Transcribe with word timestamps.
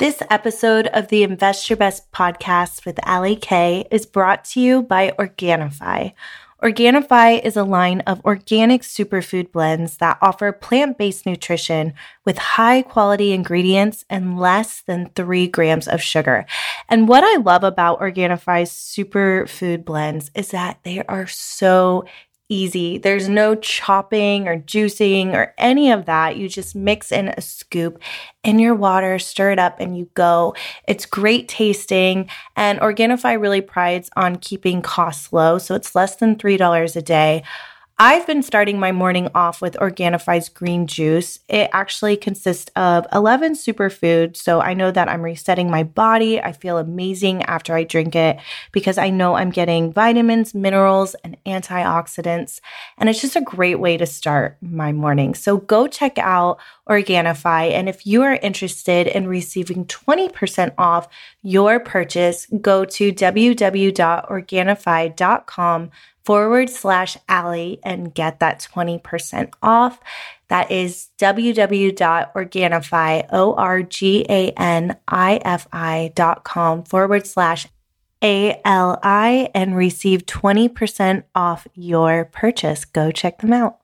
This 0.00 0.22
episode 0.30 0.86
of 0.86 1.08
the 1.08 1.22
Invest 1.24 1.68
Your 1.68 1.76
Best 1.76 2.10
podcast 2.10 2.86
with 2.86 2.98
Ali 3.06 3.36
Kay 3.36 3.86
is 3.90 4.06
brought 4.06 4.46
to 4.46 4.58
you 4.58 4.80
by 4.80 5.10
Organifi. 5.18 6.14
Organifi 6.62 7.44
is 7.44 7.54
a 7.54 7.64
line 7.64 8.00
of 8.06 8.24
organic 8.24 8.80
superfood 8.80 9.52
blends 9.52 9.98
that 9.98 10.16
offer 10.22 10.52
plant 10.52 10.96
based 10.96 11.26
nutrition 11.26 11.92
with 12.24 12.38
high 12.38 12.80
quality 12.80 13.32
ingredients 13.32 14.06
and 14.08 14.40
less 14.40 14.80
than 14.80 15.10
three 15.14 15.46
grams 15.46 15.86
of 15.86 16.00
sugar. 16.00 16.46
And 16.88 17.06
what 17.06 17.22
I 17.22 17.36
love 17.36 17.62
about 17.62 18.00
Organifi's 18.00 18.70
superfood 18.72 19.84
blends 19.84 20.30
is 20.34 20.48
that 20.52 20.78
they 20.82 21.02
are 21.02 21.26
so 21.26 22.06
easy. 22.50 22.98
There's 22.98 23.28
no 23.28 23.54
chopping 23.54 24.46
or 24.46 24.58
juicing 24.58 25.32
or 25.32 25.54
any 25.56 25.90
of 25.90 26.04
that. 26.04 26.36
You 26.36 26.48
just 26.48 26.74
mix 26.74 27.10
in 27.10 27.28
a 27.28 27.40
scoop 27.40 28.02
in 28.44 28.58
your 28.58 28.74
water, 28.74 29.18
stir 29.18 29.52
it 29.52 29.58
up, 29.58 29.80
and 29.80 29.96
you 29.96 30.10
go. 30.14 30.54
It's 30.86 31.06
great 31.06 31.48
tasting. 31.48 32.28
And 32.56 32.78
Organifi 32.80 33.40
really 33.40 33.60
prides 33.62 34.10
on 34.16 34.36
keeping 34.36 34.82
costs 34.82 35.32
low. 35.32 35.58
So 35.58 35.74
it's 35.74 35.94
less 35.94 36.16
than 36.16 36.36
$3 36.36 36.96
a 36.96 37.02
day. 37.02 37.42
I've 38.02 38.26
been 38.26 38.42
starting 38.42 38.80
my 38.80 38.92
morning 38.92 39.28
off 39.34 39.60
with 39.60 39.74
Organifi's 39.74 40.48
green 40.48 40.86
juice. 40.86 41.38
It 41.50 41.68
actually 41.74 42.16
consists 42.16 42.70
of 42.74 43.06
11 43.12 43.56
superfoods. 43.56 44.38
So 44.38 44.62
I 44.62 44.72
know 44.72 44.90
that 44.90 45.10
I'm 45.10 45.20
resetting 45.20 45.70
my 45.70 45.82
body. 45.82 46.40
I 46.40 46.52
feel 46.52 46.78
amazing 46.78 47.42
after 47.42 47.74
I 47.74 47.84
drink 47.84 48.16
it 48.16 48.38
because 48.72 48.96
I 48.96 49.10
know 49.10 49.34
I'm 49.34 49.50
getting 49.50 49.92
vitamins, 49.92 50.54
minerals, 50.54 51.14
and 51.24 51.36
antioxidants. 51.44 52.62
And 52.96 53.10
it's 53.10 53.20
just 53.20 53.36
a 53.36 53.42
great 53.42 53.78
way 53.78 53.98
to 53.98 54.06
start 54.06 54.56
my 54.62 54.92
morning. 54.92 55.34
So 55.34 55.58
go 55.58 55.86
check 55.86 56.16
out 56.16 56.58
Organifi. 56.88 57.72
And 57.72 57.86
if 57.86 58.06
you 58.06 58.22
are 58.22 58.36
interested 58.36 59.08
in 59.08 59.28
receiving 59.28 59.84
20% 59.84 60.72
off 60.78 61.06
your 61.42 61.78
purchase, 61.78 62.46
go 62.62 62.86
to 62.86 63.12
www.organifi.com 63.12 65.90
forward 66.24 66.70
slash 66.70 67.16
Ali 67.28 67.80
and 67.82 68.14
get 68.14 68.38
that 68.40 68.60
20% 68.60 69.52
off. 69.62 70.00
That 70.48 70.70
is 70.70 71.08
www.organifi, 71.18 73.26
O-R-G-A-N-I-F-I 73.32 73.82
dot 76.14 76.44
com 76.44 76.84
forward 76.84 77.26
slash 77.26 77.66
A-L-I 78.22 79.50
and 79.54 79.76
receive 79.76 80.26
20% 80.26 81.24
off 81.34 81.66
your 81.74 82.26
purchase. 82.26 82.84
Go 82.84 83.10
check 83.10 83.40
them 83.40 83.52
out. 83.52 83.78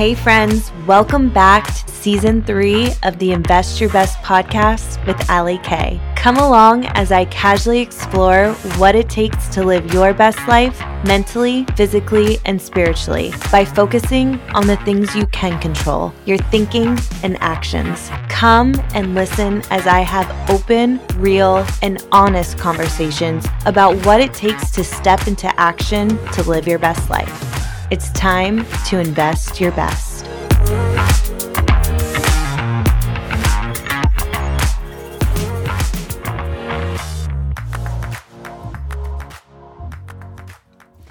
Hey, 0.00 0.14
friends, 0.14 0.72
welcome 0.86 1.28
back 1.28 1.66
to 1.66 1.92
season 1.92 2.42
three 2.42 2.88
of 3.02 3.18
the 3.18 3.32
Invest 3.32 3.82
Your 3.82 3.90
Best 3.90 4.16
podcast 4.20 5.06
with 5.06 5.28
Ali 5.28 5.58
Kay. 5.58 6.00
Come 6.16 6.38
along 6.38 6.86
as 6.94 7.12
I 7.12 7.26
casually 7.26 7.80
explore 7.80 8.52
what 8.78 8.94
it 8.94 9.10
takes 9.10 9.48
to 9.48 9.62
live 9.62 9.92
your 9.92 10.14
best 10.14 10.38
life 10.48 10.80
mentally, 11.04 11.66
physically, 11.76 12.38
and 12.46 12.62
spiritually 12.62 13.34
by 13.52 13.62
focusing 13.62 14.40
on 14.54 14.66
the 14.66 14.78
things 14.86 15.14
you 15.14 15.26
can 15.26 15.60
control 15.60 16.14
your 16.24 16.38
thinking 16.38 16.98
and 17.22 17.36
actions. 17.42 18.08
Come 18.30 18.74
and 18.94 19.14
listen 19.14 19.60
as 19.68 19.86
I 19.86 20.00
have 20.00 20.48
open, 20.48 20.98
real, 21.16 21.66
and 21.82 22.02
honest 22.10 22.56
conversations 22.56 23.44
about 23.66 24.02
what 24.06 24.22
it 24.22 24.32
takes 24.32 24.70
to 24.70 24.82
step 24.82 25.26
into 25.26 25.54
action 25.60 26.08
to 26.32 26.42
live 26.44 26.66
your 26.66 26.78
best 26.78 27.10
life. 27.10 27.59
It's 27.90 28.12
time 28.12 28.64
to 28.86 29.00
invest 29.00 29.60
your 29.60 29.72
best. 29.72 30.24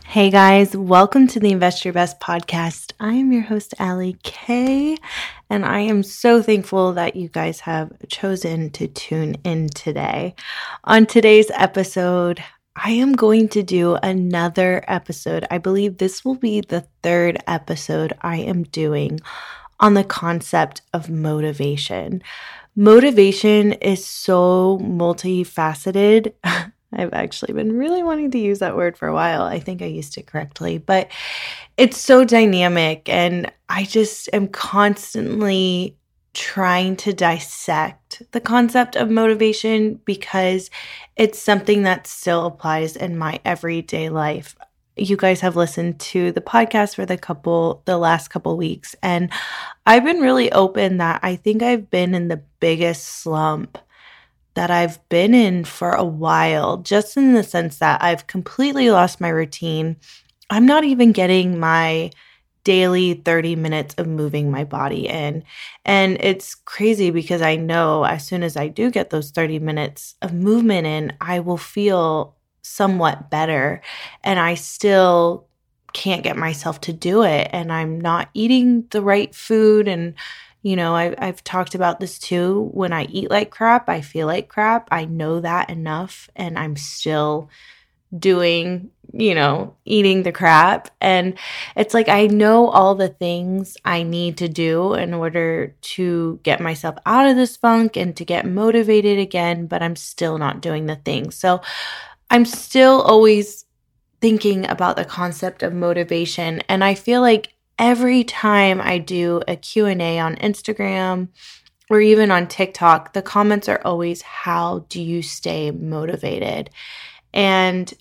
Hey 0.06 0.30
guys, 0.30 0.74
welcome 0.74 1.28
to 1.28 1.40
the 1.42 1.52
Invest 1.52 1.84
Your 1.84 1.94
Best 1.94 2.22
podcast. 2.22 2.94
I 2.98 3.12
am 3.16 3.34
your 3.34 3.42
host, 3.42 3.74
Ali 3.78 4.16
Kay, 4.24 4.96
and 5.50 5.66
I 5.66 5.81
am 5.81 6.02
so 6.02 6.42
thankful 6.42 6.94
that 6.94 7.18
you 7.18 7.28
guys 7.28 7.59
have 7.59 7.92
chosen 8.08 8.70
to 8.72 8.88
tune 8.88 9.36
in 9.44 9.68
today. 9.68 10.34
On 10.86 11.06
today's 11.06 11.52
episode, 11.54 12.42
I 12.75 12.91
am 12.91 13.13
going 13.13 13.50
to 13.50 13.63
do 13.63 13.96
another 13.96 14.84
episode. 14.88 15.46
I 15.52 15.57
believe 15.57 15.97
this 15.97 16.24
will 16.24 16.35
be 16.35 16.62
the 16.62 16.85
third 17.03 17.38
episode 17.47 18.13
I 18.22 18.38
am 18.38 18.63
doing 18.63 19.19
on 19.80 19.94
the 19.94 20.03
concept 20.03 20.81
of 20.94 21.09
motivation. 21.09 22.22
Motivation 22.75 23.74
is 23.74 24.06
so 24.06 24.80
multifaceted. 24.81 26.34
I've 26.94 27.13
actually 27.13 27.53
been 27.53 27.78
really 27.78 28.02
wanting 28.02 28.31
to 28.31 28.40
use 28.40 28.59
that 28.59 28.75
word 28.75 28.97
for 28.97 29.07
a 29.07 29.13
while. 29.13 29.44
I 29.44 29.59
think 29.59 29.81
I 29.81 29.86
used 29.86 30.18
it 30.18 30.25
correctly, 30.25 30.78
but 30.80 31.12
it's 31.78 31.97
so 31.97 32.24
dynamic. 32.24 33.07
And 33.09 33.51
I 33.68 33.84
just 33.84 34.30
am 34.34 34.47
constantly 34.47 35.96
trying 36.34 36.96
to 36.96 37.14
dissect 37.14 38.22
the 38.32 38.40
concept 38.40 38.96
of 38.96 39.10
motivation 39.10 39.96
because 40.06 40.70
it's 41.16 41.40
something 41.40 41.84
that 41.84 42.08
still 42.08 42.46
applies 42.46 42.96
in 42.96 43.18
my 43.18 43.40
everyday 43.44 44.10
life. 44.10 44.56
You 44.96 45.18
guys 45.18 45.42
have 45.42 45.56
listened 45.56 46.00
to 46.02 46.32
the 46.32 46.42
podcast 46.42 46.96
for 46.96 47.06
the 47.06 47.18
couple 47.18 47.82
the 47.86 47.98
last 47.98 48.28
couple 48.28 48.58
weeks 48.58 48.96
and 49.02 49.32
I've 49.86 50.04
been 50.04 50.20
really 50.20 50.52
open 50.52 50.98
that 50.98 51.22
I 51.24 51.36
think 51.36 51.64
I've 51.64 51.90
been 51.90 52.14
in 52.14 52.28
the 52.28 52.44
biggest 52.60 53.06
slump 53.06 53.78
that 54.56 54.70
I've 54.70 55.08
been 55.10 55.34
in 55.34 55.64
for 55.64 55.92
a 55.92 56.04
while 56.04 56.78
just 56.78 57.16
in 57.16 57.34
the 57.34 57.44
sense 57.44 57.78
that 57.78 58.04
I've 58.04 58.28
completely 58.28 58.92
lost 58.92 59.22
my 59.22 59.30
routine. 59.30 59.96
I'm 60.50 60.66
not 60.66 60.84
even 60.84 61.12
getting 61.12 61.60
my 61.60 62.12
daily 62.64 63.14
30 63.14 63.56
minutes 63.56 63.96
of 63.97 64.08
moving 64.08 64.52
my 64.52 64.64
body 64.64 65.08
in. 65.08 65.44
And 65.86 66.18
it's 66.20 66.56
crazy 66.56 67.12
because 67.12 67.42
I 67.42 67.56
know 67.56 68.03
as 68.03 68.25
soon 68.25 68.44
as 68.44 68.58
I 68.58 68.68
do 68.68 68.92
get 68.92 69.09
those 69.09 69.31
30 69.31 69.59
minutes 69.59 70.16
of 70.22 70.34
movement 70.34 70.86
in, 70.86 71.14
I 71.22 71.40
will 71.40 71.58
feel 71.58 72.36
somewhat 72.62 73.30
better. 73.30 73.81
And 74.24 74.40
I 74.40 74.56
still 74.56 75.48
can't 75.94 76.24
get 76.24 76.38
myself 76.38 76.81
to 76.81 76.94
do 76.94 77.24
it. 77.24 77.50
And 77.52 77.72
I'm 77.72 78.00
not 78.00 78.30
eating 78.34 78.86
the 78.92 79.02
right 79.02 79.34
food. 79.34 79.88
And, 79.88 80.14
you 80.62 80.75
know, 80.75 80.96
I, 80.96 81.16
I've 81.18 81.44
talked 81.44 81.75
about 81.75 82.00
this 82.00 82.19
too. 82.19 82.69
When 82.74 82.94
I 82.94 83.06
eat 83.06 83.31
like 83.31 83.50
crap, 83.50 83.90
I 83.90 84.02
feel 84.02 84.28
like 84.28 84.50
crap. 84.50 84.88
I 84.92 85.06
know 85.06 85.40
that 85.40 85.69
enough. 85.69 86.30
And 86.36 86.59
I'm 86.59 86.75
still 86.75 87.50
doing, 88.18 88.90
you 89.14 89.36
know, 89.36 89.75
eating 89.86 90.24
the 90.24 90.31
crap. 90.31 90.90
And 91.00 91.38
it's 91.75 91.94
like 91.94 92.09
I 92.09 92.28
know 92.28 92.70
all 92.70 92.96
the 92.96 93.09
things 93.09 93.78
I 93.86 94.03
need 94.03 94.38
to 94.38 94.47
do 94.47 94.94
in 94.94 95.14
order 95.14 95.75
to 95.81 96.40
get 96.44 96.59
myself 96.59 96.98
out 97.06 97.28
of 97.28 97.36
this 97.36 97.58
funk 97.58 97.98
and 97.98 98.16
to 98.18 98.25
get 98.25 98.46
motivated 98.46 99.19
again, 99.19 99.68
but 99.68 99.84
I'm 99.84 99.96
still 99.96 100.38
not 100.38 100.62
doing 100.62 100.86
the 100.86 100.96
things. 100.96 101.36
So 101.36 101.62
I'm 102.30 102.46
still 102.46 103.02
always 103.02 103.66
thinking 104.22 104.68
about 104.69 104.96
the 104.96 105.06
concept 105.06 105.64
of 105.64 105.74
motivation 105.74 106.62
and 106.68 106.84
I 106.84 106.94
feel 106.94 107.22
like 107.22 107.53
every 107.78 108.25
time 108.25 108.81
I 108.81 108.98
do 108.98 109.42
a 109.48 109.56
Q&A 109.56 110.19
on 110.19 110.36
Instagram 110.36 111.30
or 111.90 112.02
even 112.02 112.30
on 112.30 112.48
TikTok, 112.48 113.14
the 113.14 113.22
comments 113.22 113.69
are 113.69 113.81
always 113.84 114.22
how 114.22 114.86
do 114.90 115.02
you 115.02 115.22
stay 115.22 115.72
motivated? 115.72 116.69
And 117.34 117.94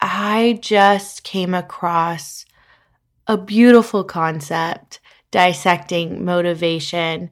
I 0.00 0.58
just 0.60 1.22
came 1.22 1.54
across 1.54 2.44
a 3.26 3.36
beautiful 3.36 4.04
concept 4.04 5.00
dissecting 5.30 6.24
motivation. 6.24 7.30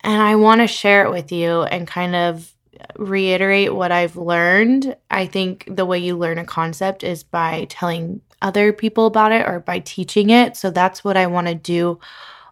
And 0.00 0.22
I 0.22 0.36
want 0.36 0.60
to 0.60 0.66
share 0.66 1.04
it 1.04 1.10
with 1.10 1.32
you 1.32 1.62
and 1.62 1.86
kind 1.86 2.14
of 2.14 2.52
reiterate 2.96 3.74
what 3.74 3.92
I've 3.92 4.16
learned. 4.16 4.96
I 5.10 5.26
think 5.26 5.68
the 5.68 5.86
way 5.86 5.98
you 5.98 6.16
learn 6.16 6.38
a 6.38 6.44
concept 6.44 7.04
is 7.04 7.22
by 7.22 7.66
telling 7.68 8.20
other 8.40 8.72
people 8.72 9.06
about 9.06 9.32
it 9.32 9.46
or 9.46 9.60
by 9.60 9.78
teaching 9.78 10.30
it. 10.30 10.56
So 10.56 10.70
that's 10.70 11.04
what 11.04 11.16
I 11.16 11.26
want 11.26 11.46
to 11.46 11.54
do 11.54 12.00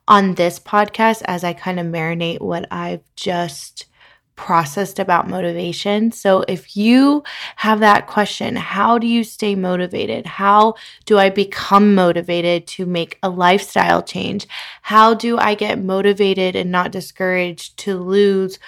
on 0.07 0.35
this 0.35 0.59
podcast 0.59 1.23
as 1.27 1.45
I 1.45 1.53
kind 1.53 1.81
of 1.81 1.87
marinate 1.87 2.41
what 2.41 2.67
I've 2.71 3.03
just 3.17 3.87
processed 4.37 4.99
about 4.99 5.29
motivation. 5.29 6.11
So 6.13 6.45
if 6.49 6.77
you 6.77 7.23
have 7.57 7.81
that 7.81 8.07
question, 8.07 8.57
how 8.57 8.99
do 8.99 9.07
you 9.07 9.23
stay 9.23 9.55
motivated? 9.55 10.27
How 10.27 10.75
do 11.05 11.19
I 11.19 11.29
become 11.29 11.95
motivated 11.95 12.67
to 12.69 12.87
make 12.87 13.19
a 13.23 13.29
lifestyle 13.29 14.03
change? 14.03 14.47
How 14.83 15.15
do 15.15 15.39
I 15.39 15.55
get 15.55 15.83
motivated 15.83 16.57
and 16.57 16.71
not 16.71 16.91
discouraged 16.91 17.77
to 17.81 17.99
lose 17.99 18.59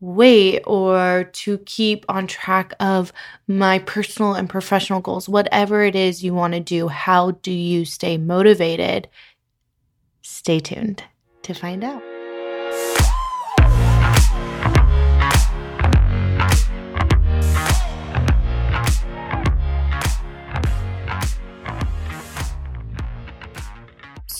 weight 0.00 0.60
or 0.66 1.30
to 1.32 1.58
keep 1.58 2.04
on 2.08 2.26
track 2.26 2.74
of 2.80 3.12
my 3.46 3.78
personal 3.78 4.34
and 4.34 4.50
professional 4.50 5.00
goals? 5.00 5.28
Whatever 5.28 5.82
it 5.82 5.96
is 5.96 6.22
you 6.22 6.34
want 6.34 6.54
to 6.54 6.60
do, 6.60 6.88
how 6.88 7.30
do 7.30 7.52
you 7.52 7.84
stay 7.84 8.18
motivated? 8.18 9.08
Stay 10.20 10.60
tuned 10.60 11.04
to 11.42 11.54
find 11.54 11.82
out. 11.82 12.11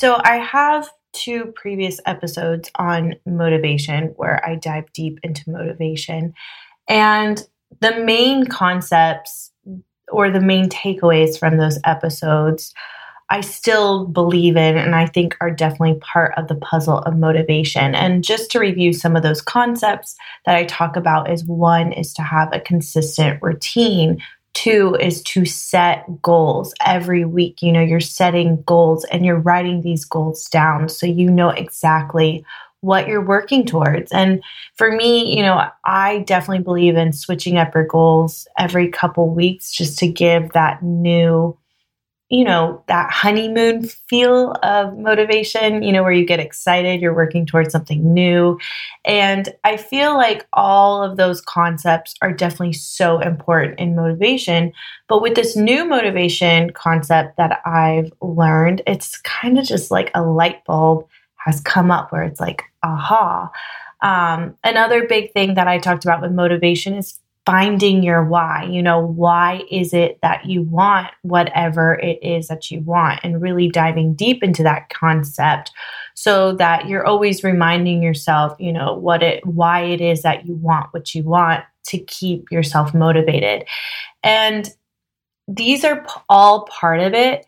So 0.03 0.21
I 0.25 0.39
have 0.39 0.91
two 1.13 1.53
previous 1.55 2.01
episodes 2.07 2.69
on 2.75 3.15
motivation 3.25 4.07
where 4.17 4.45
I 4.45 4.57
dive 4.57 4.93
deep 4.93 5.21
into 5.23 5.49
motivation. 5.49 6.35
And 6.89 7.41
the 7.79 8.01
main 8.01 8.47
concepts 8.47 9.53
or 10.11 10.29
the 10.29 10.41
main 10.41 10.69
takeaways 10.69 11.39
from 11.39 11.57
those 11.57 11.79
episodes 11.85 12.75
I 13.33 13.41
still 13.41 14.05
believe 14.05 14.59
in 14.59 14.77
and 14.77 14.95
I 14.95 15.07
think 15.07 15.39
are 15.41 15.51
definitely 15.51 15.99
part 16.01 16.35
of 16.37 16.49
the 16.49 16.55
puzzle 16.57 16.99
of 16.99 17.17
motivation. 17.17 17.95
And 17.95 18.23
just 18.23 18.51
to 18.51 18.59
review 18.59 18.93
some 18.93 19.17
of 19.17 19.23
those 19.23 19.41
concepts 19.41 20.17
that 20.45 20.55
I 20.55 20.65
talk 20.65 20.97
about 20.97 21.31
is 21.31 21.43
one 21.47 21.93
is 21.93 22.13
to 22.13 22.23
have 22.23 22.51
a 22.53 22.61
consistent 22.61 23.43
routine. 23.43 24.23
Two 24.55 24.97
is 25.01 25.23
to 25.23 25.45
set 25.45 26.05
goals 26.21 26.75
every 26.85 27.25
week. 27.25 27.63
You 27.63 27.73
know, 27.73 27.81
you're 27.81 28.01
setting 28.01 28.63
goals 28.63 29.05
and 29.05 29.25
you're 29.25 29.39
writing 29.39 29.81
these 29.81 30.05
goals 30.05 30.47
down 30.49 30.89
so 30.89 31.07
you 31.07 31.31
know 31.31 31.51
exactly 31.51 32.45
what 32.81 33.07
you're 33.07 33.25
working 33.25 33.65
towards. 33.65 34.13
And 34.13 34.43
for 34.75 34.93
me, 34.93 35.35
you 35.35 35.43
know, 35.43 35.69
I 35.85 36.19
definitely 36.21 36.65
believe 36.65 36.97
in 36.97 37.13
switching 37.13 37.57
up 37.57 37.75
your 37.75 37.87
goals 37.87 38.47
every 38.59 38.89
couple 38.89 39.31
weeks 39.31 39.73
just 39.73 39.99
to 40.01 40.09
give 40.09 40.53
that 40.53 40.83
new 40.83 41.57
you 42.33 42.45
know, 42.45 42.83
that 42.89 43.11
honeymoon 43.11 43.83
feel 43.85 44.53
of 44.63 44.97
motivation, 44.97 45.83
you 45.83 45.93
know, 45.93 46.03
where 46.03 46.13
you 46.13 46.25
get 46.25 46.41
excited, 46.41 46.99
you're 46.99 47.15
working 47.15 47.45
towards 47.45 47.71
something 47.71 48.15
new. 48.15 48.59
And 49.05 49.55
I 49.65 49.77
feel 49.77 50.15
like 50.15 50.47
all 50.55 51.03
of 51.03 51.19
those 51.19 51.43
concepts 51.43 52.15
are 52.23 52.33
definitely 52.33 52.73
so 52.73 53.21
important 53.21 53.79
in 53.79 53.95
motivation. 53.95 54.73
But 55.09 55.21
with 55.21 55.35
this 55.35 55.57
new 55.57 55.85
motivation 55.85 56.71
concept 56.71 57.37
that 57.37 57.61
I've 57.67 58.11
learned, 58.23 58.81
it's 58.87 59.19
kind 59.19 59.59
of 59.59 59.67
just 59.67 59.91
like 59.91 60.11
a 60.15 60.23
light 60.23 60.65
bulb 60.65 61.07
has 61.37 61.61
come 61.61 61.91
up 61.91 62.13
where 62.13 62.23
it's 62.23 62.41
like, 62.41 62.63
aha. 62.83 63.51
Um, 64.01 64.57
another 64.65 65.07
big 65.07 65.35
thing 65.35 65.53
that 65.55 65.69
I 65.69 65.77
talked 65.77 66.07
about 66.07 66.23
with 66.23 66.33
motivation 66.33 66.95
is 66.95 67.19
finding 67.45 68.03
your 68.03 68.25
why. 68.25 68.65
You 68.65 68.83
know, 68.83 69.01
why 69.01 69.63
is 69.71 69.93
it 69.93 70.19
that 70.23 70.47
you 70.47 70.63
want 70.63 71.09
whatever 71.23 71.95
it 71.95 72.19
is 72.23 72.49
that 72.49 72.71
you 72.71 72.81
want 72.81 73.21
and 73.23 73.43
really 73.43 73.69
diving 73.69 74.15
deep 74.15 74.43
into 74.43 74.63
that 74.63 74.91
concept 74.91 75.73
so 76.15 76.55
that 76.57 76.89
you're 76.89 77.07
always 77.07 77.43
reminding 77.43 78.03
yourself, 78.03 78.57
you 78.61 78.73
know, 78.73 78.95
what 78.95 79.23
it 79.23 79.45
why 79.47 79.83
it 79.83 80.01
is 80.01 80.23
that 80.23 80.47
you 80.47 80.55
want 80.55 80.93
what 80.93 81.15
you 81.15 81.25
want 81.25 81.65
to 81.87 81.99
keep 81.99 82.51
yourself 82.53 82.95
motivated. 82.95 83.67
And 84.23 84.71
these 85.49 85.85
are 85.85 86.07
all 86.29 86.67
part 86.67 87.01
of 87.01 87.13
it, 87.15 87.47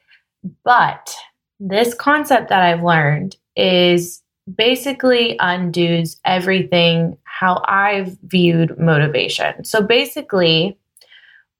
but 0.64 1.14
this 1.60 1.94
concept 1.94 2.48
that 2.48 2.62
I've 2.62 2.82
learned 2.82 3.36
is 3.56 4.22
basically 4.52 5.36
undoes 5.38 6.20
everything 6.24 7.16
how 7.38 7.62
I've 7.66 8.16
viewed 8.22 8.78
motivation. 8.78 9.64
So 9.64 9.82
basically, 9.82 10.78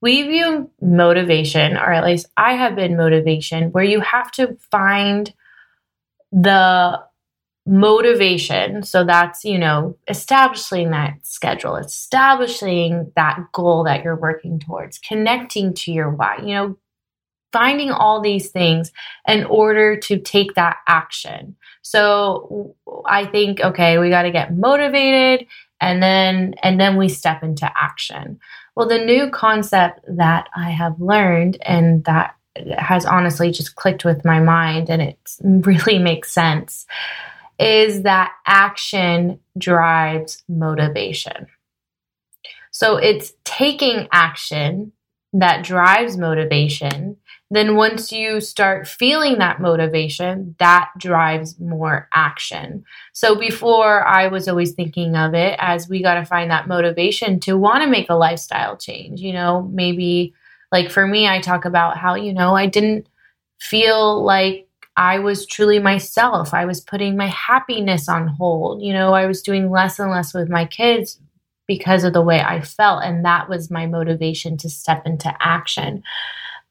we 0.00 0.22
view 0.22 0.70
motivation, 0.80 1.76
or 1.76 1.92
at 1.92 2.04
least 2.04 2.26
I 2.36 2.54
have 2.54 2.76
been 2.76 2.96
motivation, 2.96 3.72
where 3.72 3.84
you 3.84 4.00
have 4.00 4.30
to 4.32 4.56
find 4.70 5.32
the 6.30 7.00
motivation. 7.66 8.82
So 8.82 9.04
that's, 9.04 9.44
you 9.44 9.58
know, 9.58 9.96
establishing 10.06 10.90
that 10.90 11.14
schedule, 11.22 11.76
establishing 11.76 13.10
that 13.16 13.40
goal 13.52 13.84
that 13.84 14.04
you're 14.04 14.20
working 14.20 14.60
towards, 14.60 14.98
connecting 14.98 15.74
to 15.74 15.92
your 15.92 16.10
why, 16.10 16.36
you 16.38 16.54
know, 16.54 16.76
finding 17.54 17.92
all 17.92 18.20
these 18.20 18.50
things 18.50 18.90
in 19.28 19.44
order 19.44 19.96
to 19.96 20.18
take 20.18 20.54
that 20.54 20.78
action. 20.88 21.54
So 21.82 22.74
I 23.06 23.26
think, 23.26 23.60
okay, 23.60 23.96
we 23.98 24.10
got 24.10 24.22
to 24.22 24.32
get 24.32 24.56
motivated 24.56 25.46
and 25.80 26.02
then 26.02 26.54
and 26.64 26.80
then 26.80 26.96
we 26.96 27.08
step 27.08 27.44
into 27.44 27.70
action. 27.76 28.40
Well, 28.74 28.88
the 28.88 29.04
new 29.04 29.30
concept 29.30 30.00
that 30.08 30.48
I 30.56 30.70
have 30.70 31.00
learned 31.00 31.58
and 31.62 32.02
that 32.04 32.34
has 32.76 33.06
honestly 33.06 33.52
just 33.52 33.76
clicked 33.76 34.04
with 34.04 34.24
my 34.24 34.40
mind 34.40 34.90
and 34.90 35.00
it 35.00 35.18
really 35.44 35.98
makes 35.98 36.32
sense 36.32 36.86
is 37.60 38.02
that 38.02 38.32
action 38.46 39.38
drives 39.56 40.42
motivation. 40.48 41.46
So 42.72 42.96
it's 42.96 43.32
taking 43.44 44.08
action 44.10 44.90
that 45.34 45.64
drives 45.64 46.16
motivation 46.16 47.16
then 47.50 47.76
once 47.76 48.10
you 48.10 48.40
start 48.40 48.88
feeling 48.88 49.38
that 49.38 49.60
motivation, 49.60 50.56
that 50.58 50.90
drives 50.98 51.58
more 51.60 52.08
action. 52.14 52.84
So 53.12 53.36
before 53.36 54.06
I 54.06 54.28
was 54.28 54.48
always 54.48 54.72
thinking 54.72 55.14
of 55.14 55.34
it 55.34 55.56
as 55.60 55.88
we 55.88 56.02
got 56.02 56.14
to 56.14 56.24
find 56.24 56.50
that 56.50 56.68
motivation 56.68 57.38
to 57.40 57.56
want 57.56 57.82
to 57.82 57.90
make 57.90 58.08
a 58.08 58.14
lifestyle 58.14 58.76
change. 58.76 59.20
You 59.20 59.34
know, 59.34 59.70
maybe 59.72 60.34
like 60.72 60.90
for 60.90 61.06
me, 61.06 61.28
I 61.28 61.40
talk 61.40 61.64
about 61.64 61.98
how, 61.98 62.14
you 62.14 62.32
know, 62.32 62.56
I 62.56 62.66
didn't 62.66 63.08
feel 63.60 64.24
like 64.24 64.66
I 64.96 65.18
was 65.18 65.46
truly 65.46 65.78
myself. 65.78 66.54
I 66.54 66.64
was 66.64 66.80
putting 66.80 67.16
my 67.16 67.26
happiness 67.28 68.08
on 68.08 68.28
hold. 68.28 68.82
You 68.82 68.92
know, 68.92 69.12
I 69.12 69.26
was 69.26 69.42
doing 69.42 69.70
less 69.70 69.98
and 69.98 70.10
less 70.10 70.32
with 70.32 70.48
my 70.48 70.64
kids 70.64 71.20
because 71.66 72.04
of 72.04 72.12
the 72.12 72.22
way 72.22 72.40
I 72.40 72.60
felt. 72.60 73.02
And 73.04 73.24
that 73.24 73.48
was 73.48 73.70
my 73.70 73.86
motivation 73.86 74.56
to 74.58 74.70
step 74.70 75.06
into 75.06 75.34
action. 75.40 76.02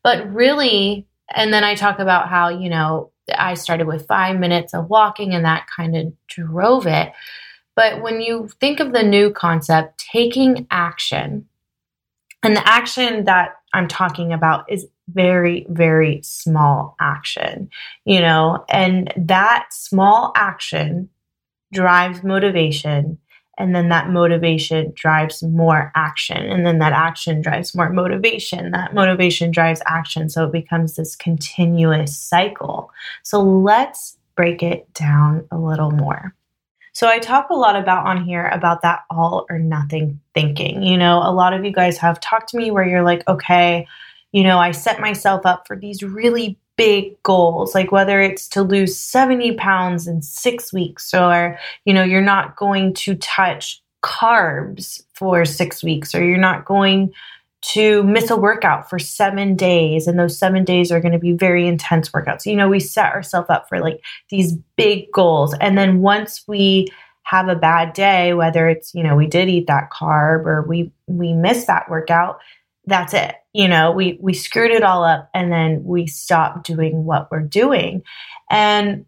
But 0.03 0.31
really, 0.33 1.07
and 1.33 1.53
then 1.53 1.63
I 1.63 1.75
talk 1.75 1.99
about 1.99 2.29
how, 2.29 2.49
you 2.49 2.69
know, 2.69 3.11
I 3.33 3.53
started 3.53 3.87
with 3.87 4.07
five 4.07 4.37
minutes 4.37 4.73
of 4.73 4.89
walking 4.89 5.33
and 5.33 5.45
that 5.45 5.67
kind 5.73 5.95
of 5.95 6.13
drove 6.27 6.85
it. 6.87 7.13
But 7.75 8.01
when 8.01 8.21
you 8.21 8.49
think 8.59 8.79
of 8.79 8.91
the 8.91 9.03
new 9.03 9.31
concept, 9.31 10.05
taking 10.11 10.67
action, 10.69 11.47
and 12.43 12.55
the 12.55 12.67
action 12.67 13.23
that 13.23 13.55
I'm 13.73 13.87
talking 13.87 14.33
about 14.33 14.69
is 14.69 14.85
very, 15.07 15.65
very 15.69 16.21
small 16.21 16.95
action, 16.99 17.69
you 18.05 18.19
know, 18.19 18.63
and 18.69 19.11
that 19.15 19.67
small 19.71 20.33
action 20.35 21.09
drives 21.71 22.23
motivation 22.23 23.17
and 23.57 23.75
then 23.75 23.89
that 23.89 24.09
motivation 24.09 24.91
drives 24.95 25.43
more 25.43 25.91
action. 25.95 26.37
And 26.37 26.65
then 26.65 26.79
that 26.79 26.93
action 26.93 27.41
drives 27.41 27.75
more 27.75 27.89
motivation. 27.89 28.71
That 28.71 28.93
motivation 28.93 29.51
drives 29.51 29.81
action. 29.85 30.29
So 30.29 30.45
it 30.45 30.51
becomes 30.51 30.95
this 30.95 31.15
continuous 31.15 32.17
cycle. 32.17 32.91
So 33.21 33.41
let's 33.41 34.17
break 34.35 34.63
it 34.63 34.91
down 34.93 35.47
a 35.51 35.57
little 35.57 35.91
more. 35.91 36.33
So 36.95 37.07
i 37.07 37.17
talk 37.17 37.49
a 37.49 37.55
lot 37.55 37.75
about 37.75 38.05
on 38.05 38.23
here 38.23 38.47
about 38.49 38.83
that 38.83 39.01
all 39.09 39.47
or 39.49 39.57
nothing 39.57 40.19
thinking. 40.33 40.83
You 40.83 40.97
know 40.97 41.21
a 41.23 41.33
lot 41.33 41.53
of 41.53 41.65
you 41.65 41.71
guys 41.71 41.97
have 41.97 42.19
talked 42.19 42.49
to 42.49 42.57
me 42.57 42.71
where 42.71 42.87
you're 42.87 43.03
like 43.03 43.27
okay 43.27 43.87
you 44.31 44.43
know 44.43 44.59
i 44.59 44.71
set 44.71 44.99
myself 44.99 45.45
up 45.45 45.65
for 45.65 45.75
these 45.75 46.03
really 46.03 46.57
big 46.77 47.21
goals, 47.23 47.75
like 47.75 47.91
whether 47.91 48.19
it's 48.21 48.47
to 48.49 48.63
lose 48.63 48.97
70 48.97 49.55
pounds 49.55 50.07
in 50.07 50.21
six 50.21 50.73
weeks 50.73 51.13
or, 51.13 51.57
you 51.85 51.93
know, 51.93 52.03
you're 52.03 52.21
not 52.21 52.55
going 52.55 52.93
to 52.95 53.15
touch 53.15 53.81
carbs 54.03 55.01
for 55.13 55.45
six 55.45 55.83
weeks 55.83 56.13
or 56.13 56.23
you're 56.23 56.37
not 56.37 56.65
going 56.65 57.13
to 57.61 58.03
miss 58.03 58.29
a 58.29 58.35
workout 58.35 58.89
for 58.89 58.99
seven 58.99 59.55
days. 59.55 60.05
And 60.05 60.19
those 60.19 60.37
seven 60.37 60.65
days 60.65 60.91
are 60.91 60.99
going 60.99 61.13
to 61.13 61.19
be 61.19 61.31
very 61.31 61.65
intense 61.65 62.09
workouts. 62.09 62.45
You 62.45 62.55
know 62.55 62.67
we 62.67 62.79
set 62.79 63.13
ourselves 63.13 63.49
up 63.49 63.69
for 63.69 63.79
like 63.79 64.01
these 64.29 64.53
big 64.75 65.11
goals. 65.13 65.55
And 65.61 65.77
then 65.77 66.01
once 66.01 66.43
we 66.47 66.87
have 67.23 67.47
a 67.47 67.55
bad 67.55 67.93
day 67.93 68.33
whether 68.33 68.67
it's 68.67 68.93
you 68.93 69.01
know 69.01 69.15
we 69.15 69.25
did 69.25 69.47
eat 69.47 69.67
that 69.67 69.89
carb 69.89 70.45
or 70.45 70.61
we 70.67 70.91
we 71.07 71.31
missed 71.33 71.67
that 71.67 71.89
workout 71.89 72.39
that's 72.85 73.13
it. 73.13 73.35
You 73.53 73.67
know 73.67 73.91
we 73.91 74.17
we 74.21 74.33
screwed 74.33 74.71
it 74.71 74.83
all 74.83 75.03
up 75.03 75.29
and 75.33 75.51
then 75.51 75.83
we 75.83 76.07
stopped 76.07 76.65
doing 76.65 77.05
what 77.05 77.29
we're 77.31 77.41
doing. 77.41 78.03
And 78.49 79.05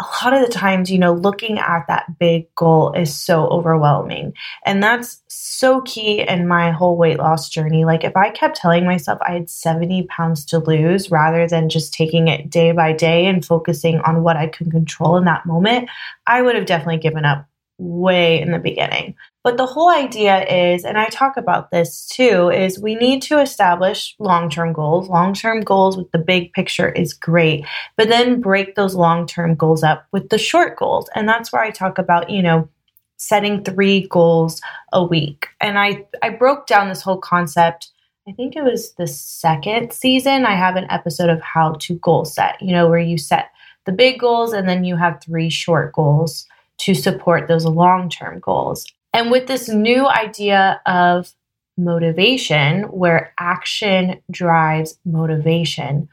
a 0.00 0.04
lot 0.24 0.32
of 0.32 0.46
the 0.46 0.52
times 0.52 0.90
you 0.90 0.98
know 0.98 1.12
looking 1.12 1.58
at 1.58 1.84
that 1.88 2.18
big 2.18 2.54
goal 2.54 2.92
is 2.92 3.14
so 3.14 3.48
overwhelming. 3.48 4.32
And 4.64 4.82
that's 4.82 5.22
so 5.28 5.80
key 5.82 6.20
in 6.20 6.46
my 6.46 6.70
whole 6.70 6.96
weight 6.96 7.18
loss 7.18 7.48
journey. 7.48 7.84
Like 7.84 8.04
if 8.04 8.16
i 8.16 8.30
kept 8.30 8.56
telling 8.56 8.84
myself 8.84 9.18
i 9.26 9.32
had 9.32 9.50
70 9.50 10.04
pounds 10.04 10.44
to 10.46 10.58
lose 10.58 11.10
rather 11.10 11.48
than 11.48 11.68
just 11.68 11.92
taking 11.92 12.28
it 12.28 12.48
day 12.48 12.72
by 12.72 12.92
day 12.92 13.26
and 13.26 13.44
focusing 13.44 13.98
on 14.00 14.22
what 14.22 14.36
i 14.36 14.46
can 14.46 14.70
control 14.70 15.16
in 15.16 15.24
that 15.24 15.46
moment 15.46 15.90
i 16.26 16.40
would 16.40 16.54
have 16.54 16.66
definitely 16.66 16.98
given 16.98 17.24
up 17.24 17.47
way 17.78 18.40
in 18.40 18.52
the 18.52 18.58
beginning 18.58 19.14
but 19.48 19.56
the 19.56 19.64
whole 19.64 19.88
idea 19.88 20.44
is, 20.44 20.84
and 20.84 20.98
I 20.98 21.06
talk 21.06 21.38
about 21.38 21.70
this 21.70 22.06
too, 22.06 22.50
is 22.50 22.78
we 22.78 22.96
need 22.96 23.22
to 23.22 23.40
establish 23.40 24.14
long 24.18 24.50
term 24.50 24.74
goals. 24.74 25.08
Long 25.08 25.32
term 25.32 25.62
goals 25.62 25.96
with 25.96 26.10
the 26.10 26.18
big 26.18 26.52
picture 26.52 26.90
is 26.90 27.14
great, 27.14 27.64
but 27.96 28.10
then 28.10 28.42
break 28.42 28.74
those 28.74 28.94
long 28.94 29.26
term 29.26 29.54
goals 29.54 29.82
up 29.82 30.06
with 30.12 30.28
the 30.28 30.36
short 30.36 30.76
goals. 30.76 31.08
And 31.14 31.26
that's 31.26 31.50
where 31.50 31.62
I 31.62 31.70
talk 31.70 31.96
about, 31.96 32.28
you 32.28 32.42
know, 32.42 32.68
setting 33.16 33.64
three 33.64 34.06
goals 34.08 34.60
a 34.92 35.02
week. 35.02 35.46
And 35.62 35.78
I, 35.78 36.04
I 36.22 36.28
broke 36.28 36.66
down 36.66 36.90
this 36.90 37.00
whole 37.00 37.16
concept. 37.16 37.88
I 38.28 38.32
think 38.32 38.54
it 38.54 38.64
was 38.64 38.92
the 38.98 39.06
second 39.06 39.94
season. 39.94 40.44
I 40.44 40.56
have 40.56 40.76
an 40.76 40.90
episode 40.90 41.30
of 41.30 41.40
how 41.40 41.72
to 41.80 41.94
goal 42.00 42.26
set, 42.26 42.60
you 42.60 42.72
know, 42.72 42.86
where 42.86 42.98
you 42.98 43.16
set 43.16 43.50
the 43.86 43.92
big 43.92 44.20
goals, 44.20 44.52
and 44.52 44.68
then 44.68 44.84
you 44.84 44.96
have 44.96 45.22
three 45.22 45.48
short 45.48 45.94
goals 45.94 46.46
to 46.78 46.94
support 46.94 47.48
those 47.48 47.64
long 47.64 48.08
term 48.08 48.38
goals. 48.40 48.86
And 49.12 49.30
with 49.30 49.46
this 49.46 49.68
new 49.68 50.06
idea 50.06 50.80
of 50.86 51.32
motivation, 51.76 52.82
where 52.84 53.32
action 53.38 54.20
drives 54.30 54.98
motivation, 55.04 56.08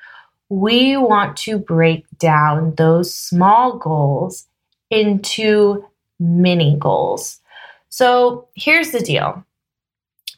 we 0.50 0.96
want 0.96 1.38
to 1.38 1.58
break 1.58 2.06
down 2.20 2.76
those 2.76 3.14
small 3.14 3.78
goals 3.78 4.46
into 4.90 5.84
mini 6.20 6.78
goals. 6.80 7.42
So 7.90 8.48
here's 8.56 8.92
the 8.92 9.00
deal. 9.00 9.44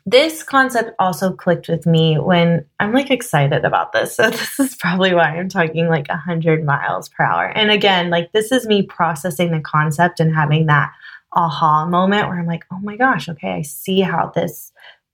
This 0.10 0.42
concept 0.42 0.92
also 1.00 1.34
clicked 1.34 1.68
with 1.68 1.86
me 1.86 2.18
when 2.18 2.64
I'm 2.80 2.94
like 2.94 3.12
excited 3.12 3.66
about 3.66 3.92
this. 3.92 4.16
So 4.16 4.30
this 4.30 4.58
is 4.58 4.74
probably 4.74 5.14
why 5.14 5.38
I'm 5.38 5.50
talking 5.50 5.90
like 5.90 6.08
100 6.08 6.64
miles 6.64 7.10
per 7.10 7.26
hour. 7.26 7.48
And 7.48 7.70
again, 7.70 8.10
like 8.10 8.32
this 8.32 8.54
is 8.54 8.66
me 8.66 8.84
processing 8.84 9.52
the 9.52 9.60
concept 9.60 10.22
and 10.22 10.34
having 10.34 10.68
that 10.68 10.94
aha 11.34 11.86
moment 11.86 12.30
where 12.30 12.40
I'm 12.40 12.48
like, 12.48 12.64
"Oh 12.72 12.80
my 12.80 12.96
gosh, 12.96 13.28
okay, 13.28 13.52
I 13.52 13.64
see 13.64 14.00
how 14.00 14.32
this 14.34 14.72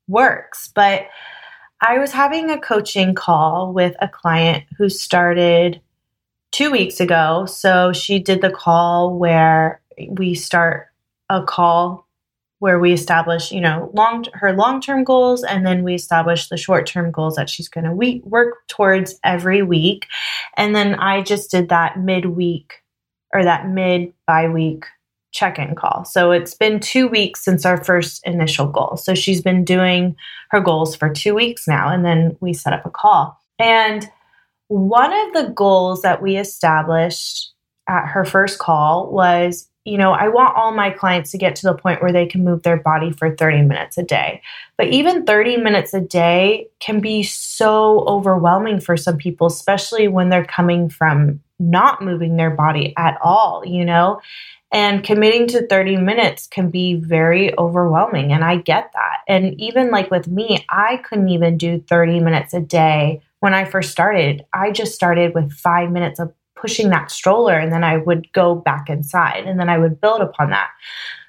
works." 0.08 0.68
But 0.68 1.08
I 1.82 1.98
was 1.98 2.12
having 2.12 2.52
a 2.52 2.62
coaching 2.62 3.16
call 3.16 3.74
with 3.74 3.96
a 4.00 4.08
client 4.08 4.64
who 4.78 4.90
started 4.90 5.82
two 6.52 6.70
weeks 6.70 7.00
ago. 7.00 7.48
So 7.48 7.94
she 7.94 8.20
did 8.20 8.42
the 8.42 8.52
call 8.52 9.18
where 9.18 9.82
we 10.08 10.36
start 10.36 10.90
a 11.32 11.42
call 11.42 12.02
where 12.63 12.79
we 12.79 12.93
establish, 12.93 13.51
you 13.51 13.60
know, 13.60 13.91
long 13.93 14.24
her 14.36 14.53
long-term 14.53 15.03
goals 15.03 15.43
and 15.43 15.65
then 15.65 15.84
we 15.84 15.93
establish 15.93 16.48
the 16.48 16.55
short-term 16.55 17.12
goals 17.12 17.36
that 17.36 17.50
she's 17.50 17.67
going 17.67 17.84
to 17.84 17.91
we- 17.91 18.22
work 18.24 18.65
towards 18.70 19.20
every 19.25 19.62
week. 19.62 20.08
And 20.55 20.74
then 20.74 20.96
I 20.96 21.24
just 21.24 21.51
did 21.51 21.67
that 21.67 22.00
mid-week 22.00 22.75
or 23.34 23.43
that 23.43 23.67
mid 23.67 24.13
bi-week 24.25 24.86
check 25.34 25.60
in 25.60 25.75
call. 25.75 26.05
So 26.05 26.32
it's 26.32 26.53
been 26.53 26.79
two 26.79 27.10
weeks 27.10 27.43
since 27.43 27.65
our 27.65 27.84
first 27.84 28.25
initial 28.25 28.67
goal. 28.67 28.96
So 28.96 29.13
she's 29.13 29.41
been 29.41 29.65
doing 29.65 30.15
her 30.51 30.62
goals 30.62 30.96
for 30.96 31.10
two 31.10 31.36
weeks 31.36 31.67
now, 31.67 31.89
and 31.89 32.05
then 32.05 32.38
we 32.39 32.53
set 32.53 32.72
up 32.72 32.86
a 32.86 32.89
call. 32.89 33.38
And 33.60 34.10
one 34.70 35.12
of 35.12 35.34
the 35.34 35.51
goals 35.53 36.01
that 36.03 36.22
we 36.22 36.38
established 36.38 37.51
at 37.89 38.05
her 38.05 38.24
first 38.24 38.58
call 38.58 39.12
was 39.12 39.67
you 39.86 39.98
know, 39.98 40.13
I 40.13 40.30
want 40.30 40.56
all 40.56 40.72
my 40.72 40.92
clients 40.92 41.32
to 41.32 41.38
get 41.38 41.56
to 41.58 41.68
the 41.68 41.74
point 41.74 42.02
where 42.02 42.13
they 42.13 42.25
can 42.25 42.44
move 42.44 42.63
their 42.63 42.78
body 42.78 43.12
for 43.12 43.36
30 43.36 43.63
minutes 43.63 43.98
a 43.98 44.04
day. 44.04 44.42
But 44.78 44.88
even 44.88 45.25
30 45.25 45.58
minutes 45.58 45.94
a 45.94 46.00
day 46.00 46.68
can 46.80 47.02
be 47.02 47.24
so 47.24 48.06
overwhelming 48.08 48.80
for 48.80 48.96
some 48.96 49.18
people, 49.18 49.48
especially 49.48 50.08
when 50.08 50.30
they're 50.30 50.46
coming 50.46 50.90
from 50.90 51.42
not 51.60 52.02
moving 52.02 52.38
their 52.38 52.52
body 52.52 52.94
at 52.98 53.18
all, 53.22 53.66
you 53.66 53.84
know? 53.84 54.22
And 54.72 55.04
committing 55.04 55.48
to 55.48 55.68
30 55.68 55.98
minutes 55.98 56.48
can 56.48 56.70
be 56.72 56.96
very 56.96 57.56
overwhelming. 57.60 58.32
And 58.32 58.44
I 58.44 58.56
get 58.56 58.92
that. 58.94 59.18
And 59.28 59.60
even 59.60 59.92
like 59.92 60.10
with 60.10 60.28
me, 60.28 60.66
I 60.70 60.98
couldn't 60.98 61.30
even 61.30 61.58
do 61.58 61.80
30 61.80 62.22
minutes 62.22 62.54
a 62.54 62.62
day 62.62 63.22
when 63.40 63.54
I 63.54 63.66
first 63.66 63.92
started. 63.92 64.46
I 64.54 64.72
just 64.72 64.96
started 64.96 65.36
with 65.36 65.52
five 65.52 65.92
minutes 65.92 66.20
of 66.20 66.34
pushing 66.63 66.89
that 66.89 67.12
stroller 67.12 67.60
and 67.60 67.74
then 67.74 67.84
I 67.84 67.98
would 67.98 68.32
go 68.32 68.55
back 68.55 68.89
inside 68.89 69.43
and 69.46 69.60
then 69.60 69.67
I 69.67 69.77
would 69.77 70.00
build 70.00 70.22
upon 70.22 70.50
that. 70.51 70.70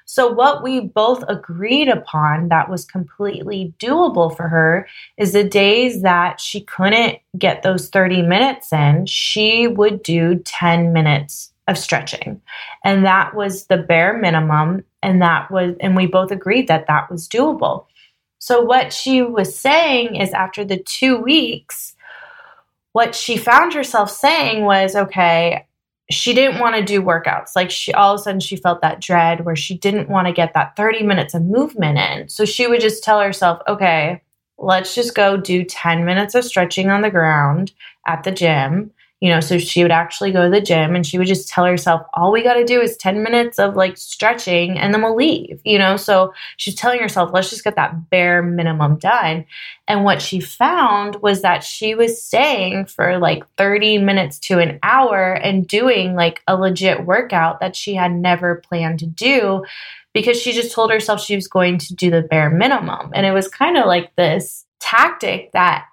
So, 0.05 0.31
what 0.31 0.63
we 0.63 0.79
both 0.79 1.25
agreed 1.27 1.89
upon 1.89 2.47
that 2.47 2.69
was 2.69 2.85
completely 2.85 3.73
doable 3.79 4.33
for 4.33 4.47
her 4.47 4.87
is 5.17 5.33
the 5.33 5.43
days 5.43 6.03
that 6.03 6.39
she 6.39 6.61
couldn't 6.61 7.19
get 7.37 7.63
those 7.63 7.89
30 7.89 8.21
minutes 8.21 8.71
in, 8.71 9.07
she 9.07 9.67
would 9.67 10.01
do 10.03 10.35
10 10.45 10.93
minutes 10.93 11.51
of 11.67 11.77
stretching. 11.77 12.41
And 12.85 13.03
that 13.03 13.35
was 13.35 13.65
the 13.65 13.77
bare 13.77 14.17
minimum. 14.17 14.85
And 15.03 15.21
that 15.21 15.51
was, 15.51 15.75
and 15.81 15.97
we 15.97 16.05
both 16.05 16.31
agreed 16.31 16.69
that 16.69 16.87
that 16.87 17.11
was 17.11 17.27
doable. 17.27 17.85
So, 18.39 18.61
what 18.61 18.93
she 18.93 19.21
was 19.21 19.57
saying 19.57 20.15
is 20.15 20.31
after 20.31 20.63
the 20.63 20.77
two 20.77 21.17
weeks, 21.17 21.94
what 22.95 23.13
she 23.13 23.35
found 23.35 23.73
herself 23.73 24.09
saying 24.09 24.63
was, 24.63 24.95
okay, 24.95 25.67
she 26.09 26.33
didn't 26.33 26.61
want 26.61 26.77
to 26.77 26.81
do 26.81 27.01
workouts. 27.01 27.49
Like 27.53 27.69
she 27.69 27.91
all 27.91 28.13
of 28.13 28.21
a 28.21 28.23
sudden 28.23 28.39
she 28.39 28.55
felt 28.55 28.79
that 28.79 29.01
dread 29.01 29.43
where 29.43 29.57
she 29.57 29.77
didn't 29.77 30.07
want 30.07 30.27
to 30.27 30.33
get 30.33 30.53
that 30.53 30.77
30 30.77 31.03
minutes 31.03 31.33
of 31.33 31.43
movement 31.43 31.97
in. 31.97 32.29
So 32.29 32.45
she 32.45 32.67
would 32.67 32.79
just 32.79 33.03
tell 33.03 33.19
herself, 33.19 33.61
okay, 33.67 34.21
let's 34.57 34.95
just 34.95 35.13
go 35.13 35.35
do 35.35 35.65
10 35.65 36.05
minutes 36.05 36.35
of 36.35 36.45
stretching 36.45 36.89
on 36.89 37.01
the 37.01 37.11
ground 37.11 37.73
at 38.07 38.23
the 38.23 38.31
gym 38.31 38.91
you 39.21 39.29
know 39.29 39.39
so 39.39 39.57
she 39.57 39.81
would 39.81 39.91
actually 39.91 40.31
go 40.31 40.43
to 40.43 40.49
the 40.49 40.61
gym 40.61 40.95
and 40.95 41.05
she 41.05 41.17
would 41.17 41.27
just 41.27 41.47
tell 41.47 41.65
herself 41.65 42.01
all 42.13 42.31
we 42.31 42.43
got 42.43 42.55
to 42.55 42.65
do 42.65 42.81
is 42.81 42.97
10 42.97 43.23
minutes 43.23 43.59
of 43.59 43.75
like 43.75 43.97
stretching 43.97 44.77
and 44.77 44.93
then 44.93 45.01
we'll 45.01 45.15
leave 45.15 45.59
you 45.63 45.77
know? 45.79 45.97
So 45.97 46.33
she's 46.57 46.75
telling 46.75 46.99
herself 46.99 47.31
let's 47.33 47.49
just 47.49 47.63
get 47.63 47.75
that 47.75 48.09
bare 48.09 48.41
minimum 48.43 48.97
done 48.97 49.45
and 49.87 50.03
what 50.03 50.21
she 50.21 50.39
found 50.39 51.17
was 51.21 51.41
that 51.41 51.63
she 51.63 51.95
was 51.95 52.21
staying 52.21 52.85
for 52.85 53.17
like 53.17 53.43
30 53.57 53.99
minutes 53.99 54.39
to 54.39 54.59
an 54.59 54.79
hour 54.83 55.33
and 55.33 55.67
doing 55.67 56.15
like 56.15 56.41
a 56.47 56.55
legit 56.55 57.05
workout 57.05 57.59
that 57.59 57.75
she 57.75 57.95
had 57.95 58.11
never 58.11 58.55
planned 58.55 58.99
to 58.99 59.05
do 59.05 59.63
because 60.15 60.41
she 60.41 60.53
just 60.53 60.73
told 60.73 60.91
herself 60.91 61.21
she 61.21 61.35
was 61.35 61.47
going 61.47 61.77
to 61.77 61.93
do 61.93 62.09
the 62.09 62.21
bare 62.21 62.49
minimum. 62.49 63.11
And 63.13 63.25
it 63.25 63.33
was 63.33 63.49
kind 63.49 63.77
of 63.77 63.85
like 63.85 64.15
this 64.15 64.65
tactic 64.79 65.51
that 65.51 65.85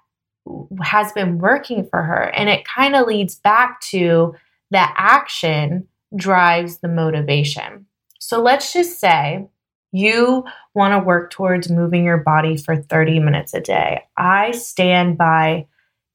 has 0.81 1.11
been 1.13 1.37
working 1.37 1.87
for 1.89 2.01
her. 2.01 2.23
And 2.35 2.49
it 2.49 2.65
kind 2.65 2.95
of 2.95 3.07
leads 3.07 3.35
back 3.35 3.81
to 3.81 4.35
that 4.71 4.93
action 4.97 5.87
drives 6.15 6.79
the 6.79 6.87
motivation. 6.87 7.85
So 8.19 8.41
let's 8.41 8.73
just 8.73 8.99
say 8.99 9.47
you 9.91 10.43
want 10.73 10.93
to 10.93 11.05
work 11.05 11.31
towards 11.31 11.69
moving 11.69 12.03
your 12.03 12.17
body 12.17 12.57
for 12.57 12.75
30 12.75 13.19
minutes 13.19 13.53
a 13.53 13.61
day. 13.61 14.03
I 14.17 14.51
stand 14.51 15.17
by 15.17 15.67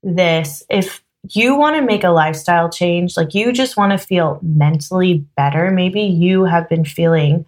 this. 0.02 0.64
If 0.68 1.02
you 1.30 1.56
want 1.56 1.76
to 1.76 1.82
make 1.82 2.04
a 2.04 2.10
lifestyle 2.10 2.70
change, 2.70 3.16
like 3.16 3.34
you 3.34 3.52
just 3.52 3.76
want 3.76 3.92
to 3.92 4.04
feel 4.04 4.40
mentally 4.42 5.26
better, 5.36 5.70
maybe 5.70 6.02
you 6.02 6.44
have 6.44 6.68
been 6.68 6.84
feeling 6.84 7.46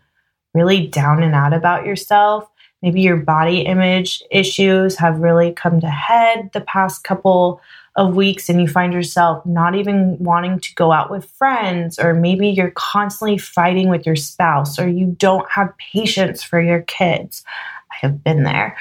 really 0.54 0.86
down 0.86 1.22
and 1.22 1.34
out 1.34 1.52
about 1.52 1.86
yourself 1.86 2.48
maybe 2.82 3.00
your 3.00 3.16
body 3.16 3.60
image 3.60 4.22
issues 4.30 4.96
have 4.96 5.18
really 5.18 5.52
come 5.52 5.80
to 5.80 5.90
head 5.90 6.50
the 6.52 6.60
past 6.62 7.04
couple 7.04 7.60
of 7.96 8.14
weeks 8.14 8.48
and 8.48 8.60
you 8.60 8.68
find 8.68 8.92
yourself 8.92 9.44
not 9.44 9.74
even 9.74 10.16
wanting 10.18 10.60
to 10.60 10.74
go 10.74 10.92
out 10.92 11.10
with 11.10 11.30
friends 11.32 11.98
or 11.98 12.14
maybe 12.14 12.48
you're 12.48 12.72
constantly 12.72 13.36
fighting 13.36 13.88
with 13.88 14.06
your 14.06 14.16
spouse 14.16 14.78
or 14.78 14.88
you 14.88 15.06
don't 15.18 15.48
have 15.50 15.76
patience 15.76 16.42
for 16.42 16.60
your 16.60 16.82
kids. 16.82 17.44
I 17.90 17.96
have 18.00 18.22
been 18.22 18.44
there. 18.44 18.76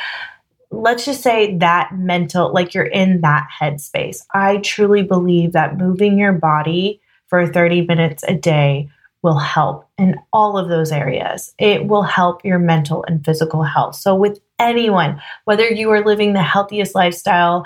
Let's 0.71 1.05
just 1.05 1.23
say 1.23 1.57
that 1.57 1.97
mental 1.97 2.53
like 2.53 2.75
you're 2.75 2.85
in 2.85 3.21
that 3.21 3.47
headspace. 3.59 4.23
I 4.33 4.57
truly 4.57 5.01
believe 5.01 5.53
that 5.53 5.77
moving 5.77 6.19
your 6.19 6.33
body 6.33 7.01
for 7.25 7.47
30 7.47 7.87
minutes 7.87 8.23
a 8.27 8.35
day 8.35 8.89
will 9.21 9.37
help 9.37 9.87
in 9.97 10.15
all 10.31 10.57
of 10.57 10.69
those 10.69 10.91
areas. 10.91 11.53
It 11.57 11.87
will 11.87 12.03
help 12.03 12.45
your 12.45 12.59
mental 12.59 13.03
and 13.07 13.23
physical 13.23 13.63
health. 13.63 13.95
So, 13.95 14.15
with 14.15 14.39
anyone, 14.59 15.21
whether 15.45 15.67
you 15.67 15.89
are 15.91 16.03
living 16.03 16.33
the 16.33 16.43
healthiest 16.43 16.95
lifestyle, 16.95 17.65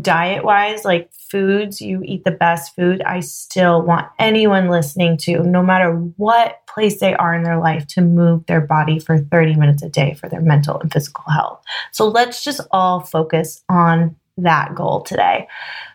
diet 0.00 0.44
wise, 0.44 0.84
like 0.84 1.12
foods, 1.12 1.80
you 1.80 2.02
eat 2.04 2.24
the 2.24 2.30
best 2.30 2.74
food, 2.76 3.02
I 3.02 3.20
still 3.20 3.82
want 3.82 4.06
anyone 4.18 4.68
listening 4.68 5.16
to, 5.18 5.42
no 5.42 5.62
matter 5.62 5.92
what 5.92 6.64
place 6.68 7.00
they 7.00 7.14
are 7.14 7.34
in 7.34 7.42
their 7.42 7.58
life, 7.58 7.86
to 7.88 8.00
move 8.00 8.46
their 8.46 8.60
body 8.60 8.98
for 8.98 9.18
30 9.18 9.56
minutes 9.56 9.82
a 9.82 9.88
day 9.88 10.14
for 10.14 10.28
their 10.28 10.40
mental 10.40 10.78
and 10.80 10.92
physical 10.92 11.24
health. 11.32 11.62
So, 11.90 12.06
let's 12.06 12.44
just 12.44 12.60
all 12.70 13.00
focus 13.00 13.62
on 13.68 14.16
that 14.38 14.74
goal 14.74 15.02
today. 15.02 15.46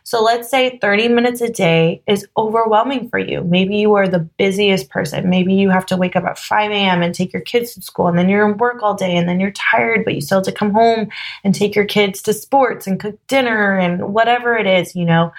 So 0.03 0.23
let's 0.23 0.49
say 0.49 0.77
30 0.79 1.09
minutes 1.09 1.41
a 1.41 1.49
day 1.49 2.01
is 2.07 2.27
overwhelming 2.37 3.09
for 3.09 3.19
you. 3.19 3.43
Maybe 3.43 3.77
you 3.77 3.95
are 3.95 4.07
the 4.07 4.19
busiest 4.19 4.89
person. 4.89 5.29
Maybe 5.29 5.53
you 5.55 5.69
have 5.69 5.85
to 5.87 5.97
wake 5.97 6.15
up 6.15 6.23
at 6.23 6.37
5 6.39 6.71
a.m. 6.71 7.01
and 7.01 7.13
take 7.13 7.33
your 7.33 7.41
kids 7.41 7.73
to 7.73 7.81
school, 7.81 8.07
and 8.07 8.17
then 8.17 8.29
you're 8.29 8.49
in 8.49 8.57
work 8.57 8.81
all 8.83 8.93
day, 8.93 9.15
and 9.15 9.27
then 9.27 9.39
you're 9.39 9.51
tired, 9.51 10.05
but 10.05 10.15
you 10.15 10.21
still 10.21 10.37
have 10.37 10.45
to 10.45 10.51
come 10.51 10.71
home 10.71 11.09
and 11.43 11.53
take 11.53 11.75
your 11.75 11.85
kids 11.85 12.21
to 12.23 12.33
sports 12.33 12.87
and 12.87 12.99
cook 12.99 13.19
dinner 13.27 13.77
and 13.77 14.13
whatever 14.13 14.55
it 14.55 14.67
is, 14.67 14.95
you 14.95 15.05
know. 15.05 15.33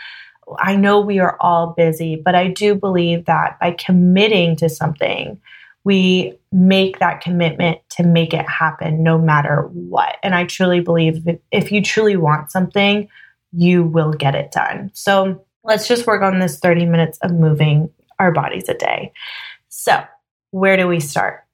I 0.58 0.76
know 0.76 1.00
we 1.00 1.18
are 1.18 1.36
all 1.40 1.74
busy, 1.76 2.16
but 2.16 2.34
I 2.34 2.48
do 2.48 2.74
believe 2.74 3.26
that 3.26 3.58
by 3.60 3.72
committing 3.72 4.56
to 4.56 4.68
something, 4.68 5.40
we 5.88 6.38
make 6.52 6.98
that 6.98 7.22
commitment 7.22 7.78
to 7.88 8.02
make 8.02 8.34
it 8.34 8.46
happen 8.46 9.02
no 9.02 9.16
matter 9.16 9.62
what. 9.72 10.16
And 10.22 10.34
I 10.34 10.44
truly 10.44 10.80
believe 10.80 11.26
if, 11.50 11.72
you 11.72 11.80
truly 11.80 12.14
want 12.14 12.50
something, 12.50 13.08
you 13.52 13.84
will 13.84 14.12
get 14.12 14.34
it 14.34 14.52
done. 14.52 14.90
So 14.92 15.42
let's 15.64 15.88
just 15.88 16.06
work 16.06 16.20
on 16.20 16.40
this 16.40 16.58
30 16.58 16.84
minutes 16.84 17.16
of 17.22 17.30
moving 17.30 17.88
our 18.18 18.30
bodies 18.30 18.68
a 18.68 18.74
day. 18.74 19.12
So, 19.70 20.04
where 20.50 20.76
do 20.76 20.86
we 20.86 21.00
start? 21.00 21.46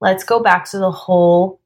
Let's 0.00 0.22
go 0.22 0.38
back 0.38 0.70
to 0.70 0.78
the 0.78 0.92
whole 0.92 1.60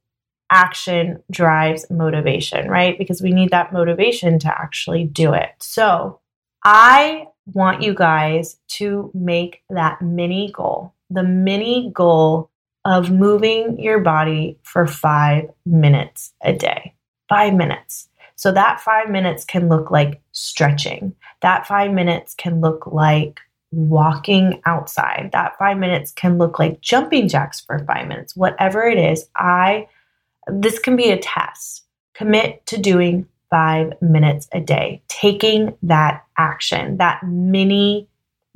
action 0.50 1.22
drives 1.30 1.84
motivation, 1.90 2.70
right? 2.70 2.96
Because 2.96 3.20
we 3.20 3.32
need 3.32 3.50
that 3.50 3.70
motivation 3.70 4.38
to 4.38 4.48
actually 4.48 5.04
do 5.04 5.34
it. 5.34 5.50
So, 5.60 6.20
I 6.64 7.26
want 7.52 7.82
you 7.82 7.92
guys 7.92 8.56
to 8.68 9.10
make 9.12 9.62
that 9.68 10.00
mini 10.00 10.50
goal, 10.50 10.93
the 11.10 11.22
mini 11.22 11.90
goal 11.92 12.50
of 12.84 13.10
moving 13.10 13.78
your 13.78 14.00
body 14.00 14.58
for 14.62 14.86
five 14.86 15.48
minutes 15.64 16.32
a 16.42 16.52
day. 16.52 16.94
Five 17.28 17.54
minutes. 17.54 18.08
So 18.36 18.52
that 18.52 18.80
five 18.80 19.08
minutes 19.08 19.44
can 19.44 19.68
look 19.68 19.90
like 19.90 20.20
stretching. 20.32 21.14
That 21.40 21.66
five 21.66 21.92
minutes 21.92 22.34
can 22.34 22.60
look 22.60 22.86
like 22.86 23.40
walking 23.70 24.60
outside. 24.66 25.30
That 25.32 25.56
five 25.58 25.78
minutes 25.78 26.12
can 26.12 26.38
look 26.38 26.58
like 26.58 26.80
jumping 26.80 27.28
jacks 27.28 27.60
for 27.60 27.78
five 27.86 28.06
minutes. 28.08 28.36
Whatever 28.36 28.82
it 28.82 28.98
is, 28.98 29.26
I, 29.36 29.88
this 30.48 30.78
can 30.78 30.96
be 30.96 31.10
a 31.10 31.18
test. 31.18 31.84
Commit 32.14 32.64
to 32.66 32.78
doing 32.78 33.26
five 33.50 33.92
minutes 34.00 34.48
a 34.52 34.60
day, 34.60 35.02
taking 35.08 35.76
that 35.82 36.24
action, 36.36 36.96
that 36.98 37.22
mini 37.24 38.08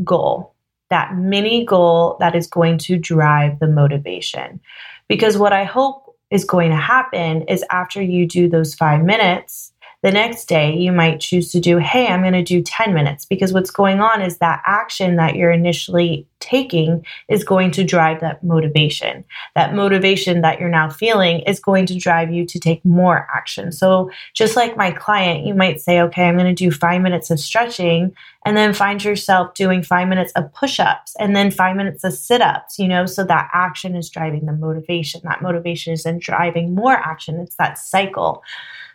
goal, 0.04 0.54
that 0.90 1.16
mini 1.16 1.64
goal 1.64 2.16
that 2.20 2.34
is 2.34 2.46
going 2.46 2.78
to 2.78 2.96
drive 2.96 3.58
the 3.58 3.68
motivation. 3.68 4.60
Because 5.08 5.38
what 5.38 5.52
I 5.52 5.64
hope 5.64 6.16
is 6.30 6.44
going 6.44 6.70
to 6.70 6.76
happen 6.76 7.42
is 7.42 7.64
after 7.70 8.02
you 8.02 8.26
do 8.26 8.48
those 8.48 8.74
five 8.74 9.02
minutes, 9.02 9.72
the 10.02 10.12
next 10.12 10.44
day, 10.44 10.76
you 10.76 10.92
might 10.92 11.18
choose 11.18 11.50
to 11.50 11.58
do, 11.58 11.78
hey, 11.78 12.06
I'm 12.06 12.20
going 12.20 12.32
to 12.32 12.42
do 12.42 12.62
10 12.62 12.94
minutes 12.94 13.24
because 13.24 13.52
what's 13.52 13.72
going 13.72 14.00
on 14.00 14.22
is 14.22 14.38
that 14.38 14.62
action 14.64 15.16
that 15.16 15.34
you're 15.34 15.50
initially 15.50 16.24
taking 16.38 17.04
is 17.28 17.42
going 17.42 17.72
to 17.72 17.82
drive 17.82 18.20
that 18.20 18.44
motivation. 18.44 19.24
That 19.56 19.74
motivation 19.74 20.40
that 20.42 20.60
you're 20.60 20.68
now 20.68 20.88
feeling 20.88 21.40
is 21.40 21.58
going 21.58 21.86
to 21.86 21.98
drive 21.98 22.32
you 22.32 22.46
to 22.46 22.60
take 22.60 22.84
more 22.84 23.26
action. 23.34 23.72
So, 23.72 24.08
just 24.34 24.54
like 24.54 24.76
my 24.76 24.92
client, 24.92 25.44
you 25.44 25.52
might 25.52 25.80
say, 25.80 26.00
okay, 26.02 26.28
I'm 26.28 26.36
going 26.36 26.54
to 26.54 26.54
do 26.54 26.70
five 26.70 27.02
minutes 27.02 27.28
of 27.32 27.40
stretching 27.40 28.14
and 28.44 28.56
then 28.56 28.72
find 28.74 29.02
yourself 29.02 29.54
doing 29.54 29.82
five 29.82 30.06
minutes 30.06 30.30
of 30.36 30.52
push 30.54 30.78
ups 30.78 31.16
and 31.18 31.34
then 31.34 31.50
five 31.50 31.74
minutes 31.74 32.04
of 32.04 32.12
sit 32.12 32.40
ups, 32.40 32.78
you 32.78 32.86
know, 32.86 33.04
so 33.04 33.24
that 33.24 33.50
action 33.52 33.96
is 33.96 34.08
driving 34.08 34.46
the 34.46 34.52
motivation. 34.52 35.20
That 35.24 35.42
motivation 35.42 35.92
is 35.92 36.04
then 36.04 36.20
driving 36.20 36.72
more 36.72 36.94
action. 36.94 37.40
It's 37.40 37.56
that 37.56 37.78
cycle. 37.78 38.44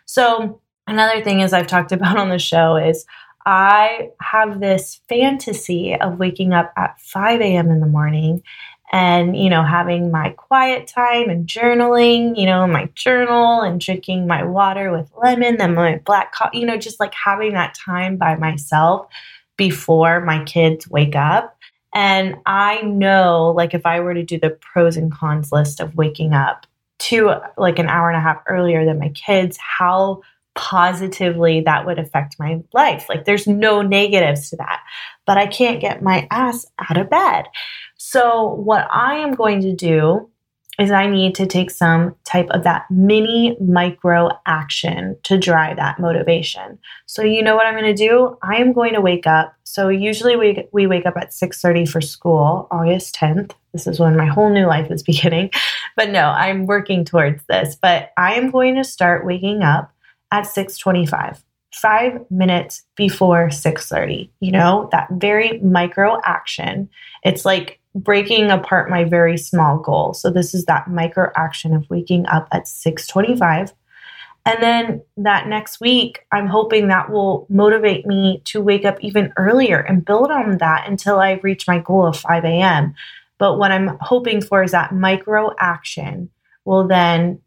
So, 0.06 0.60
Another 0.86 1.22
thing 1.22 1.40
is 1.40 1.52
I've 1.52 1.66
talked 1.66 1.92
about 1.92 2.18
on 2.18 2.28
the 2.28 2.38
show 2.38 2.76
is 2.76 3.06
I 3.46 4.10
have 4.20 4.60
this 4.60 5.00
fantasy 5.08 5.94
of 5.94 6.18
waking 6.18 6.52
up 6.52 6.72
at 6.76 7.00
5 7.00 7.40
a.m. 7.40 7.70
in 7.70 7.80
the 7.80 7.86
morning 7.86 8.42
and, 8.92 9.36
you 9.36 9.50
know, 9.50 9.62
having 9.62 10.10
my 10.10 10.30
quiet 10.30 10.86
time 10.86 11.28
and 11.28 11.46
journaling, 11.46 12.38
you 12.38 12.46
know, 12.46 12.66
my 12.66 12.88
journal 12.94 13.60
and 13.60 13.80
drinking 13.80 14.26
my 14.26 14.44
water 14.44 14.92
with 14.92 15.10
lemon, 15.20 15.56
then 15.56 15.74
my 15.74 15.96
black 16.04 16.32
coffee, 16.32 16.58
you 16.58 16.66
know, 16.66 16.76
just 16.76 17.00
like 17.00 17.12
having 17.12 17.54
that 17.54 17.74
time 17.74 18.16
by 18.16 18.36
myself 18.36 19.08
before 19.56 20.20
my 20.20 20.42
kids 20.44 20.88
wake 20.88 21.16
up. 21.16 21.58
And 21.94 22.36
I 22.46 22.82
know, 22.82 23.52
like, 23.56 23.74
if 23.74 23.86
I 23.86 24.00
were 24.00 24.14
to 24.14 24.22
do 24.22 24.38
the 24.38 24.50
pros 24.50 24.96
and 24.96 25.12
cons 25.12 25.52
list 25.52 25.80
of 25.80 25.96
waking 25.96 26.32
up 26.32 26.66
to 27.00 27.34
like 27.56 27.78
an 27.78 27.88
hour 27.88 28.08
and 28.08 28.16
a 28.16 28.20
half 28.20 28.42
earlier 28.48 28.84
than 28.84 28.98
my 28.98 29.10
kids, 29.10 29.58
how 29.58 30.22
positively 30.54 31.60
that 31.60 31.86
would 31.86 31.98
affect 31.98 32.36
my 32.38 32.62
life. 32.72 33.06
Like 33.08 33.24
there's 33.24 33.46
no 33.46 33.82
negatives 33.82 34.50
to 34.50 34.56
that, 34.56 34.80
but 35.26 35.38
I 35.38 35.46
can't 35.46 35.80
get 35.80 36.02
my 36.02 36.26
ass 36.30 36.66
out 36.78 36.96
of 36.96 37.10
bed. 37.10 37.46
So, 37.96 38.54
what 38.54 38.86
I 38.90 39.16
am 39.16 39.34
going 39.34 39.60
to 39.62 39.74
do 39.74 40.28
is 40.78 40.90
I 40.90 41.06
need 41.06 41.34
to 41.36 41.46
take 41.46 41.70
some 41.70 42.16
type 42.24 42.48
of 42.50 42.64
that 42.64 42.90
mini 42.90 43.56
micro 43.60 44.30
action 44.46 45.16
to 45.22 45.38
drive 45.38 45.76
that 45.76 46.00
motivation. 46.00 46.78
So 47.06 47.22
you 47.22 47.42
know 47.42 47.54
what 47.54 47.66
I'm 47.66 47.74
going 47.74 47.84
to 47.84 47.94
do? 47.94 48.36
I 48.42 48.56
am 48.56 48.72
going 48.72 48.94
to 48.94 49.00
wake 49.00 49.26
up. 49.26 49.54
So 49.62 49.88
usually 49.88 50.36
we 50.36 50.66
we 50.72 50.86
wake 50.86 51.06
up 51.06 51.16
at 51.16 51.30
6:30 51.30 51.88
for 51.88 52.00
school, 52.00 52.66
August 52.70 53.14
10th. 53.14 53.52
This 53.72 53.86
is 53.86 54.00
when 54.00 54.16
my 54.16 54.26
whole 54.26 54.50
new 54.50 54.66
life 54.66 54.90
is 54.90 55.02
beginning. 55.12 55.50
But 55.96 56.10
no, 56.10 56.26
I'm 56.26 56.66
working 56.66 57.04
towards 57.04 57.44
this. 57.48 57.76
But 57.80 58.10
I 58.16 58.34
am 58.34 58.50
going 58.50 58.74
to 58.74 58.84
start 58.84 59.24
waking 59.24 59.62
up 59.62 59.93
at 60.34 60.46
625 60.46 61.44
five 61.72 62.20
minutes 62.30 62.84
before 62.96 63.48
6.30 63.48 64.28
you 64.40 64.52
know 64.52 64.88
that 64.92 65.08
very 65.12 65.58
micro 65.58 66.20
action. 66.24 66.88
It's 67.24 67.44
like 67.44 67.80
breaking 67.94 68.50
apart 68.50 68.90
my 68.90 69.04
very 69.04 69.36
small 69.38 69.78
goal. 69.78 70.14
So 70.14 70.30
this 70.30 70.54
is 70.54 70.64
that 70.64 70.88
micro 70.88 71.30
action 71.36 71.74
of 71.74 71.88
waking 71.90 72.26
up 72.26 72.48
at 72.52 72.64
6.25 72.64 73.72
and 74.46 74.62
then 74.62 75.02
that 75.16 75.48
next 75.48 75.80
week 75.80 76.20
i'm 76.32 76.46
hoping 76.46 76.88
that 76.88 77.10
will 77.10 77.46
motivate 77.48 78.06
me 78.06 78.42
to 78.44 78.60
wake 78.60 78.84
up 78.84 78.98
even 79.00 79.32
earlier 79.38 79.80
and 79.80 80.04
build 80.04 80.30
on 80.30 80.58
that 80.58 80.86
until 80.86 81.18
i 81.18 81.40
reach 81.42 81.66
my 81.66 81.78
goal 81.78 82.06
of 82.06 82.16
5 82.16 82.44
a.m 82.44 82.94
but 83.38 83.58
what 83.58 83.72
i'm 83.72 83.96
hoping 84.00 84.42
for 84.42 84.62
is 84.62 84.72
that 84.72 84.94
micro 84.94 85.54
action 85.58 86.28
will 86.66 86.86
then 86.86 87.40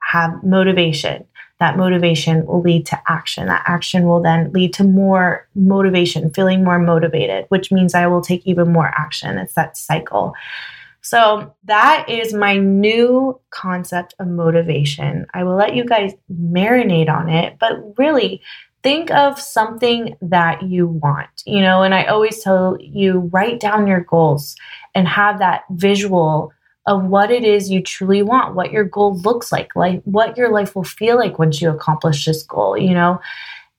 have 0.00 0.44
motivation 0.44 1.24
that 1.60 1.76
motivation 1.76 2.44
will 2.46 2.60
lead 2.60 2.86
to 2.86 3.00
action. 3.08 3.46
That 3.46 3.64
action 3.66 4.06
will 4.06 4.20
then 4.20 4.52
lead 4.52 4.74
to 4.74 4.84
more 4.84 5.48
motivation, 5.54 6.30
feeling 6.30 6.64
more 6.64 6.78
motivated, 6.78 7.46
which 7.48 7.70
means 7.70 7.94
I 7.94 8.06
will 8.06 8.22
take 8.22 8.46
even 8.46 8.72
more 8.72 8.88
action. 8.88 9.38
It's 9.38 9.54
that 9.54 9.76
cycle. 9.76 10.34
So, 11.00 11.54
that 11.64 12.06
is 12.08 12.32
my 12.32 12.56
new 12.56 13.38
concept 13.50 14.14
of 14.18 14.26
motivation. 14.26 15.26
I 15.34 15.44
will 15.44 15.54
let 15.54 15.76
you 15.76 15.84
guys 15.84 16.12
marinate 16.32 17.10
on 17.10 17.28
it, 17.28 17.58
but 17.60 17.98
really 17.98 18.40
think 18.82 19.10
of 19.10 19.38
something 19.38 20.16
that 20.22 20.62
you 20.62 20.86
want, 20.86 21.42
you 21.46 21.60
know, 21.60 21.82
and 21.82 21.94
I 21.94 22.04
always 22.04 22.42
tell 22.42 22.76
you 22.80 23.30
write 23.32 23.60
down 23.60 23.86
your 23.86 24.00
goals 24.00 24.56
and 24.94 25.08
have 25.08 25.38
that 25.38 25.64
visual 25.70 26.52
of 26.86 27.04
what 27.04 27.30
it 27.30 27.44
is 27.44 27.70
you 27.70 27.82
truly 27.82 28.22
want, 28.22 28.54
what 28.54 28.72
your 28.72 28.84
goal 28.84 29.16
looks 29.18 29.50
like, 29.50 29.74
like 29.74 30.02
what 30.04 30.36
your 30.36 30.50
life 30.50 30.76
will 30.76 30.84
feel 30.84 31.16
like 31.16 31.38
once 31.38 31.60
you 31.60 31.70
accomplish 31.70 32.24
this 32.24 32.42
goal, 32.42 32.76
you 32.76 32.92
know? 32.92 33.20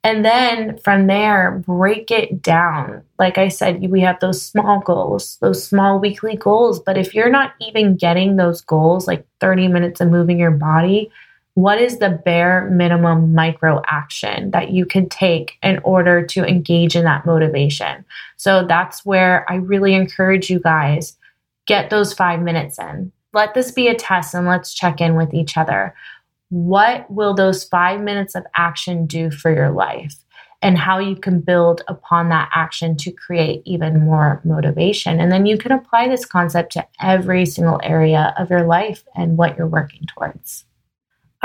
And 0.03 0.23
then 0.23 0.77
from 0.83 1.07
there, 1.07 1.63
break 1.65 2.11
it 2.11 2.41
down. 2.41 3.01
Like 3.17 3.39
I 3.39 3.47
said, 3.47 3.89
we 3.89 4.01
have 4.01 4.19
those 4.19 4.39
small 4.39 4.79
goals, 4.81 5.37
those 5.41 5.63
small 5.67 5.99
weekly 5.99 6.35
goals. 6.35 6.79
But 6.79 6.95
if 6.95 7.15
you're 7.15 7.29
not 7.29 7.53
even 7.59 7.95
getting 7.95 8.35
those 8.35 8.61
goals, 8.61 9.07
like 9.07 9.25
30 9.39 9.67
minutes 9.67 10.01
of 10.01 10.09
moving 10.09 10.39
your 10.39 10.51
body, 10.51 11.11
what 11.55 11.81
is 11.81 11.97
the 11.97 12.09
bare 12.09 12.69
minimum 12.69 13.33
micro 13.33 13.81
action 13.87 14.51
that 14.51 14.71
you 14.71 14.85
can 14.85 15.09
take 15.09 15.57
in 15.63 15.79
order 15.83 16.23
to 16.23 16.45
engage 16.45 16.95
in 16.95 17.05
that 17.05 17.25
motivation? 17.25 18.05
So 18.37 18.63
that's 18.63 19.05
where 19.05 19.49
I 19.49 19.55
really 19.55 19.95
encourage 19.95 20.49
you 20.49 20.59
guys 20.59 21.17
get 21.65 21.89
those 21.89 22.13
five 22.13 22.41
minutes 22.41 22.79
in. 22.79 23.11
Let 23.33 23.53
this 23.53 23.71
be 23.71 23.87
a 23.87 23.95
test 23.95 24.33
and 24.33 24.47
let's 24.47 24.73
check 24.73 25.01
in 25.01 25.15
with 25.15 25.33
each 25.33 25.57
other. 25.57 25.95
What 26.49 27.09
will 27.11 27.33
those 27.33 27.63
five 27.65 28.01
minutes 28.01 28.35
of 28.35 28.45
action 28.55 29.05
do 29.07 29.31
for 29.31 29.53
your 29.53 29.71
life? 29.71 30.15
And 30.61 30.77
how 30.77 30.99
you 30.99 31.15
can 31.15 31.41
build 31.41 31.83
upon 31.87 32.29
that 32.29 32.49
action 32.53 32.95
to 32.97 33.11
create 33.11 33.61
even 33.65 33.99
more 33.99 34.41
motivation. 34.43 35.19
And 35.19 35.31
then 35.31 35.45
you 35.45 35.57
can 35.57 35.71
apply 35.71 36.07
this 36.07 36.25
concept 36.25 36.71
to 36.73 36.87
every 36.99 37.45
single 37.45 37.79
area 37.83 38.33
of 38.37 38.49
your 38.49 38.63
life 38.63 39.03
and 39.15 39.37
what 39.37 39.57
you're 39.57 39.67
working 39.67 40.07
towards. 40.07 40.65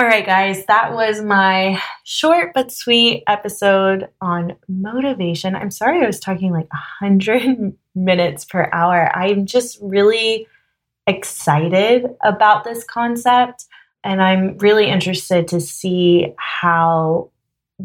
All 0.00 0.06
right, 0.06 0.24
guys, 0.24 0.64
that 0.64 0.94
was 0.94 1.20
my 1.20 1.78
short 2.04 2.52
but 2.54 2.72
sweet 2.72 3.22
episode 3.26 4.08
on 4.22 4.56
motivation. 4.66 5.54
I'm 5.54 5.70
sorry 5.70 6.02
I 6.02 6.06
was 6.06 6.18
talking 6.18 6.52
like 6.52 6.72
100 6.72 7.76
minutes 7.94 8.46
per 8.46 8.70
hour. 8.72 9.14
I'm 9.14 9.44
just 9.44 9.78
really 9.82 10.46
excited 11.06 12.06
about 12.24 12.64
this 12.64 12.82
concept, 12.82 13.66
and 14.02 14.22
I'm 14.22 14.56
really 14.56 14.86
interested 14.86 15.46
to 15.48 15.60
see 15.60 16.32
how 16.38 17.28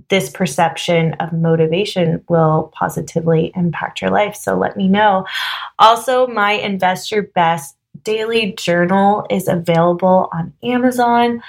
this 0.07 0.29
perception 0.29 1.15
of 1.15 1.33
motivation 1.33 2.23
will 2.29 2.71
positively 2.73 3.51
impact 3.57 4.01
your 4.01 4.11
life. 4.11 4.37
So 4.37 4.57
let 4.57 4.77
me 4.77 4.87
know. 4.87 5.25
Also, 5.79 6.27
my 6.27 6.53
Invest 6.53 7.11
Your 7.11 7.23
Best 7.23 7.75
daily 8.03 8.53
journal 8.53 9.25
is 9.29 9.49
available 9.49 10.29
on 10.31 10.53
Amazon. 10.63 11.41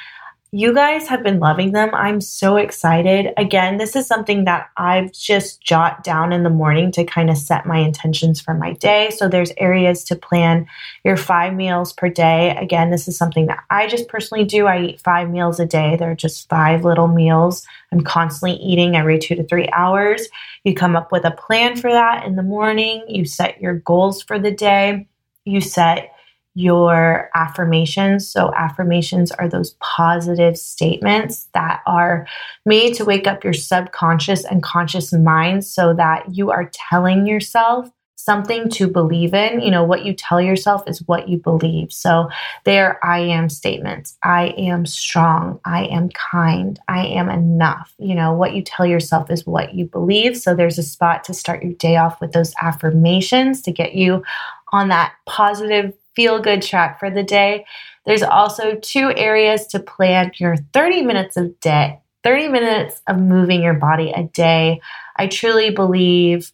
You 0.57 0.73
guys 0.73 1.07
have 1.09 1.23
been 1.23 1.38
loving 1.38 1.73
them. 1.73 1.90
I'm 1.92 2.23
so 2.23 2.57
excited. 2.57 3.35
Again, 3.37 3.77
this 3.77 3.95
is 3.95 4.07
something 4.07 4.47
that 4.47 4.71
I've 4.79 5.12
just 5.12 5.61
jot 5.61 6.03
down 6.03 6.33
in 6.33 6.45
the 6.45 6.49
morning 6.49 6.90
to 6.92 7.05
kind 7.05 7.29
of 7.29 7.37
set 7.37 7.66
my 7.66 7.77
intentions 7.77 8.40
for 8.40 8.55
my 8.55 8.73
day. 8.73 9.11
So 9.11 9.29
there's 9.29 9.53
areas 9.59 10.03
to 10.05 10.16
plan 10.16 10.66
your 11.05 11.19
five 11.19 11.53
meals 11.53 11.92
per 11.92 12.09
day. 12.09 12.57
Again, 12.57 12.90
this 12.90 13.07
is 13.07 13.19
something 13.19 13.49
that 13.49 13.64
I 13.69 13.87
just 13.87 14.09
personally 14.09 14.47
do. 14.47 14.66
I 14.66 14.83
eat 14.83 15.03
five 15.03 15.29
meals 15.29 15.61
a 15.61 15.66
day. 15.66 15.95
They're 15.97 16.14
just 16.14 16.49
five 16.49 16.87
little 16.87 17.09
meals. 17.09 17.66
I'm 17.92 18.01
constantly 18.01 18.57
eating 18.57 18.97
every 18.97 19.19
two 19.19 19.35
to 19.35 19.45
three 19.45 19.69
hours. 19.75 20.27
You 20.64 20.75
come 20.75 20.97
up 20.97 21.12
with 21.12 21.27
a 21.27 21.33
plan 21.33 21.77
for 21.77 21.92
that 21.92 22.25
in 22.25 22.37
the 22.37 22.42
morning. 22.42 23.05
You 23.09 23.27
set 23.27 23.61
your 23.61 23.75
goals 23.75 24.23
for 24.23 24.38
the 24.38 24.53
day. 24.53 25.07
You 25.45 25.61
set 25.61 26.15
your 26.57 27.29
affirmations. 27.35 28.27
So, 28.27 28.51
affirmations 28.57 29.31
are 29.31 29.47
those 29.47 29.77
positive 29.81 30.57
statements 30.57 31.49
that 31.53 31.83
are 31.87 32.27
made 32.64 32.95
to 32.95 33.05
wake 33.05 33.27
up 33.27 33.45
your 33.45 33.53
subconscious 33.53 34.42
and 34.45 34.62
conscious 34.62 35.12
mind 35.12 35.66
so 35.66 35.92
that 35.95 36.35
you 36.35 36.51
are 36.51 36.71
telling 36.73 37.27
yourself 37.27 37.90
something 38.16 38.71
to 38.71 38.88
believe 38.88 39.35
in. 39.35 39.61
You 39.61 39.71
know, 39.71 39.85
what 39.85 40.07
you 40.07 40.14
tell 40.14 40.40
yourself 40.40 40.83
is 40.87 41.07
what 41.07 41.29
you 41.29 41.37
believe. 41.37 41.92
So 41.92 42.31
there 42.64 43.05
I 43.05 43.21
am 43.21 43.51
statements. 43.51 44.16
I 44.23 44.55
am 44.57 44.87
strong. 44.87 45.61
I 45.66 45.85
am 45.85 46.09
kind. 46.09 46.81
I 46.88 47.07
am 47.07 47.29
enough. 47.29 47.95
You 47.99 48.14
know, 48.14 48.33
what 48.33 48.55
you 48.55 48.62
tell 48.62 48.87
yourself 48.87 49.31
is 49.31 49.47
what 49.47 49.75
you 49.75 49.85
believe. 49.85 50.38
So 50.38 50.55
there's 50.55 50.79
a 50.79 50.83
spot 50.83 51.23
to 51.25 51.35
start 51.35 51.62
your 51.62 51.75
day 51.75 51.99
off 51.99 52.19
with 52.19 52.33
those 52.33 52.55
affirmations 52.62 53.61
to 53.62 53.73
get 53.73 53.95
you 53.95 54.25
on 54.73 54.88
that 54.88 55.12
positive 55.27 55.92
feel 56.16 56.40
good 56.40 56.62
track 56.62 56.98
for 56.98 57.11
the 57.11 57.22
day. 57.22 57.64
There's 58.07 58.22
also 58.22 58.76
two 58.76 59.12
areas 59.16 59.66
to 59.68 59.79
plan 59.79 60.33
your 60.37 60.57
30 60.72 61.02
minutes 61.02 61.37
of 61.37 61.59
day, 61.61 62.00
30 62.24 62.48
minutes 62.48 63.02
of 63.07 63.18
moving 63.18 63.62
your 63.62 63.74
body 63.74 64.11
a 64.11 64.24
day. 64.24 64.81
I 65.16 65.29
truly 65.29 65.70
believe 65.70 66.50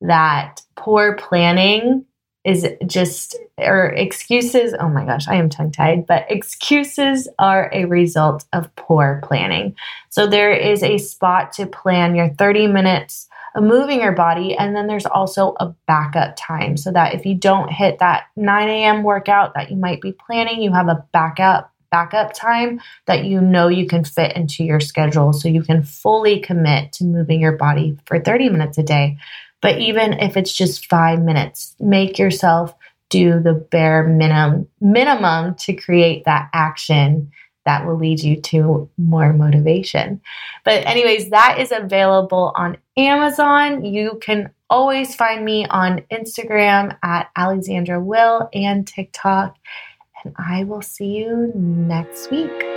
that 0.00 0.60
poor 0.76 1.16
planning 1.16 2.04
is 2.44 2.66
just, 2.86 3.36
or 3.56 3.86
excuses, 3.86 4.74
oh 4.78 4.88
my 4.88 5.06
gosh, 5.06 5.26
I 5.28 5.36
am 5.36 5.48
tongue 5.48 5.72
tied, 5.72 6.06
but 6.06 6.30
excuses 6.30 7.26
are 7.38 7.70
a 7.72 7.86
result 7.86 8.44
of 8.52 8.74
poor 8.76 9.22
planning. 9.24 9.74
So 10.10 10.26
there 10.26 10.52
is 10.52 10.82
a 10.82 10.98
spot 10.98 11.52
to 11.54 11.66
plan 11.66 12.14
your 12.14 12.28
30 12.28 12.66
minutes 12.66 13.28
moving 13.60 14.00
your 14.00 14.12
body. 14.12 14.56
And 14.56 14.74
then 14.74 14.86
there's 14.86 15.06
also 15.06 15.54
a 15.60 15.74
backup 15.86 16.36
time 16.36 16.76
so 16.76 16.90
that 16.92 17.14
if 17.14 17.24
you 17.24 17.34
don't 17.34 17.70
hit 17.70 17.98
that 17.98 18.24
9 18.36 18.68
a.m. 18.68 19.02
workout 19.02 19.54
that 19.54 19.70
you 19.70 19.76
might 19.76 20.00
be 20.00 20.12
planning, 20.12 20.62
you 20.62 20.72
have 20.72 20.88
a 20.88 21.04
backup 21.12 21.70
backup 21.90 22.32
time 22.32 22.80
that 23.06 23.24
you 23.24 23.40
know 23.40 23.68
you 23.68 23.86
can 23.86 24.02
fit 24.02 24.34
into 24.34 24.64
your 24.64 24.80
schedule 24.80 25.32
so 25.32 25.48
you 25.48 25.62
can 25.62 25.80
fully 25.80 26.40
commit 26.40 26.90
to 26.90 27.04
moving 27.04 27.40
your 27.40 27.56
body 27.56 27.96
for 28.04 28.18
30 28.18 28.48
minutes 28.48 28.78
a 28.78 28.82
day 28.82 29.16
but 29.64 29.78
even 29.78 30.12
if 30.12 30.36
it's 30.36 30.52
just 30.52 30.90
five 30.90 31.22
minutes, 31.22 31.74
make 31.80 32.18
yourself 32.18 32.74
do 33.08 33.40
the 33.40 33.54
bare 33.54 34.06
minimum 34.06 34.68
minimum 34.82 35.54
to 35.54 35.72
create 35.72 36.26
that 36.26 36.50
action 36.52 37.32
that 37.64 37.86
will 37.86 37.96
lead 37.96 38.20
you 38.20 38.40
to 38.40 38.88
more 38.98 39.32
motivation. 39.32 40.20
But 40.64 40.86
anyways, 40.86 41.30
that 41.30 41.58
is 41.58 41.72
available 41.72 42.52
on 42.56 42.76
Amazon. 42.96 43.84
You 43.84 44.18
can 44.20 44.50
always 44.70 45.14
find 45.14 45.44
me 45.44 45.66
on 45.66 46.02
Instagram 46.10 46.96
at 47.02 47.30
Alexandra 47.36 48.00
Will 48.00 48.48
and 48.52 48.86
TikTok. 48.86 49.56
And 50.24 50.34
I 50.38 50.64
will 50.64 50.82
see 50.82 51.16
you 51.16 51.52
next 51.54 52.30
week. 52.30 52.73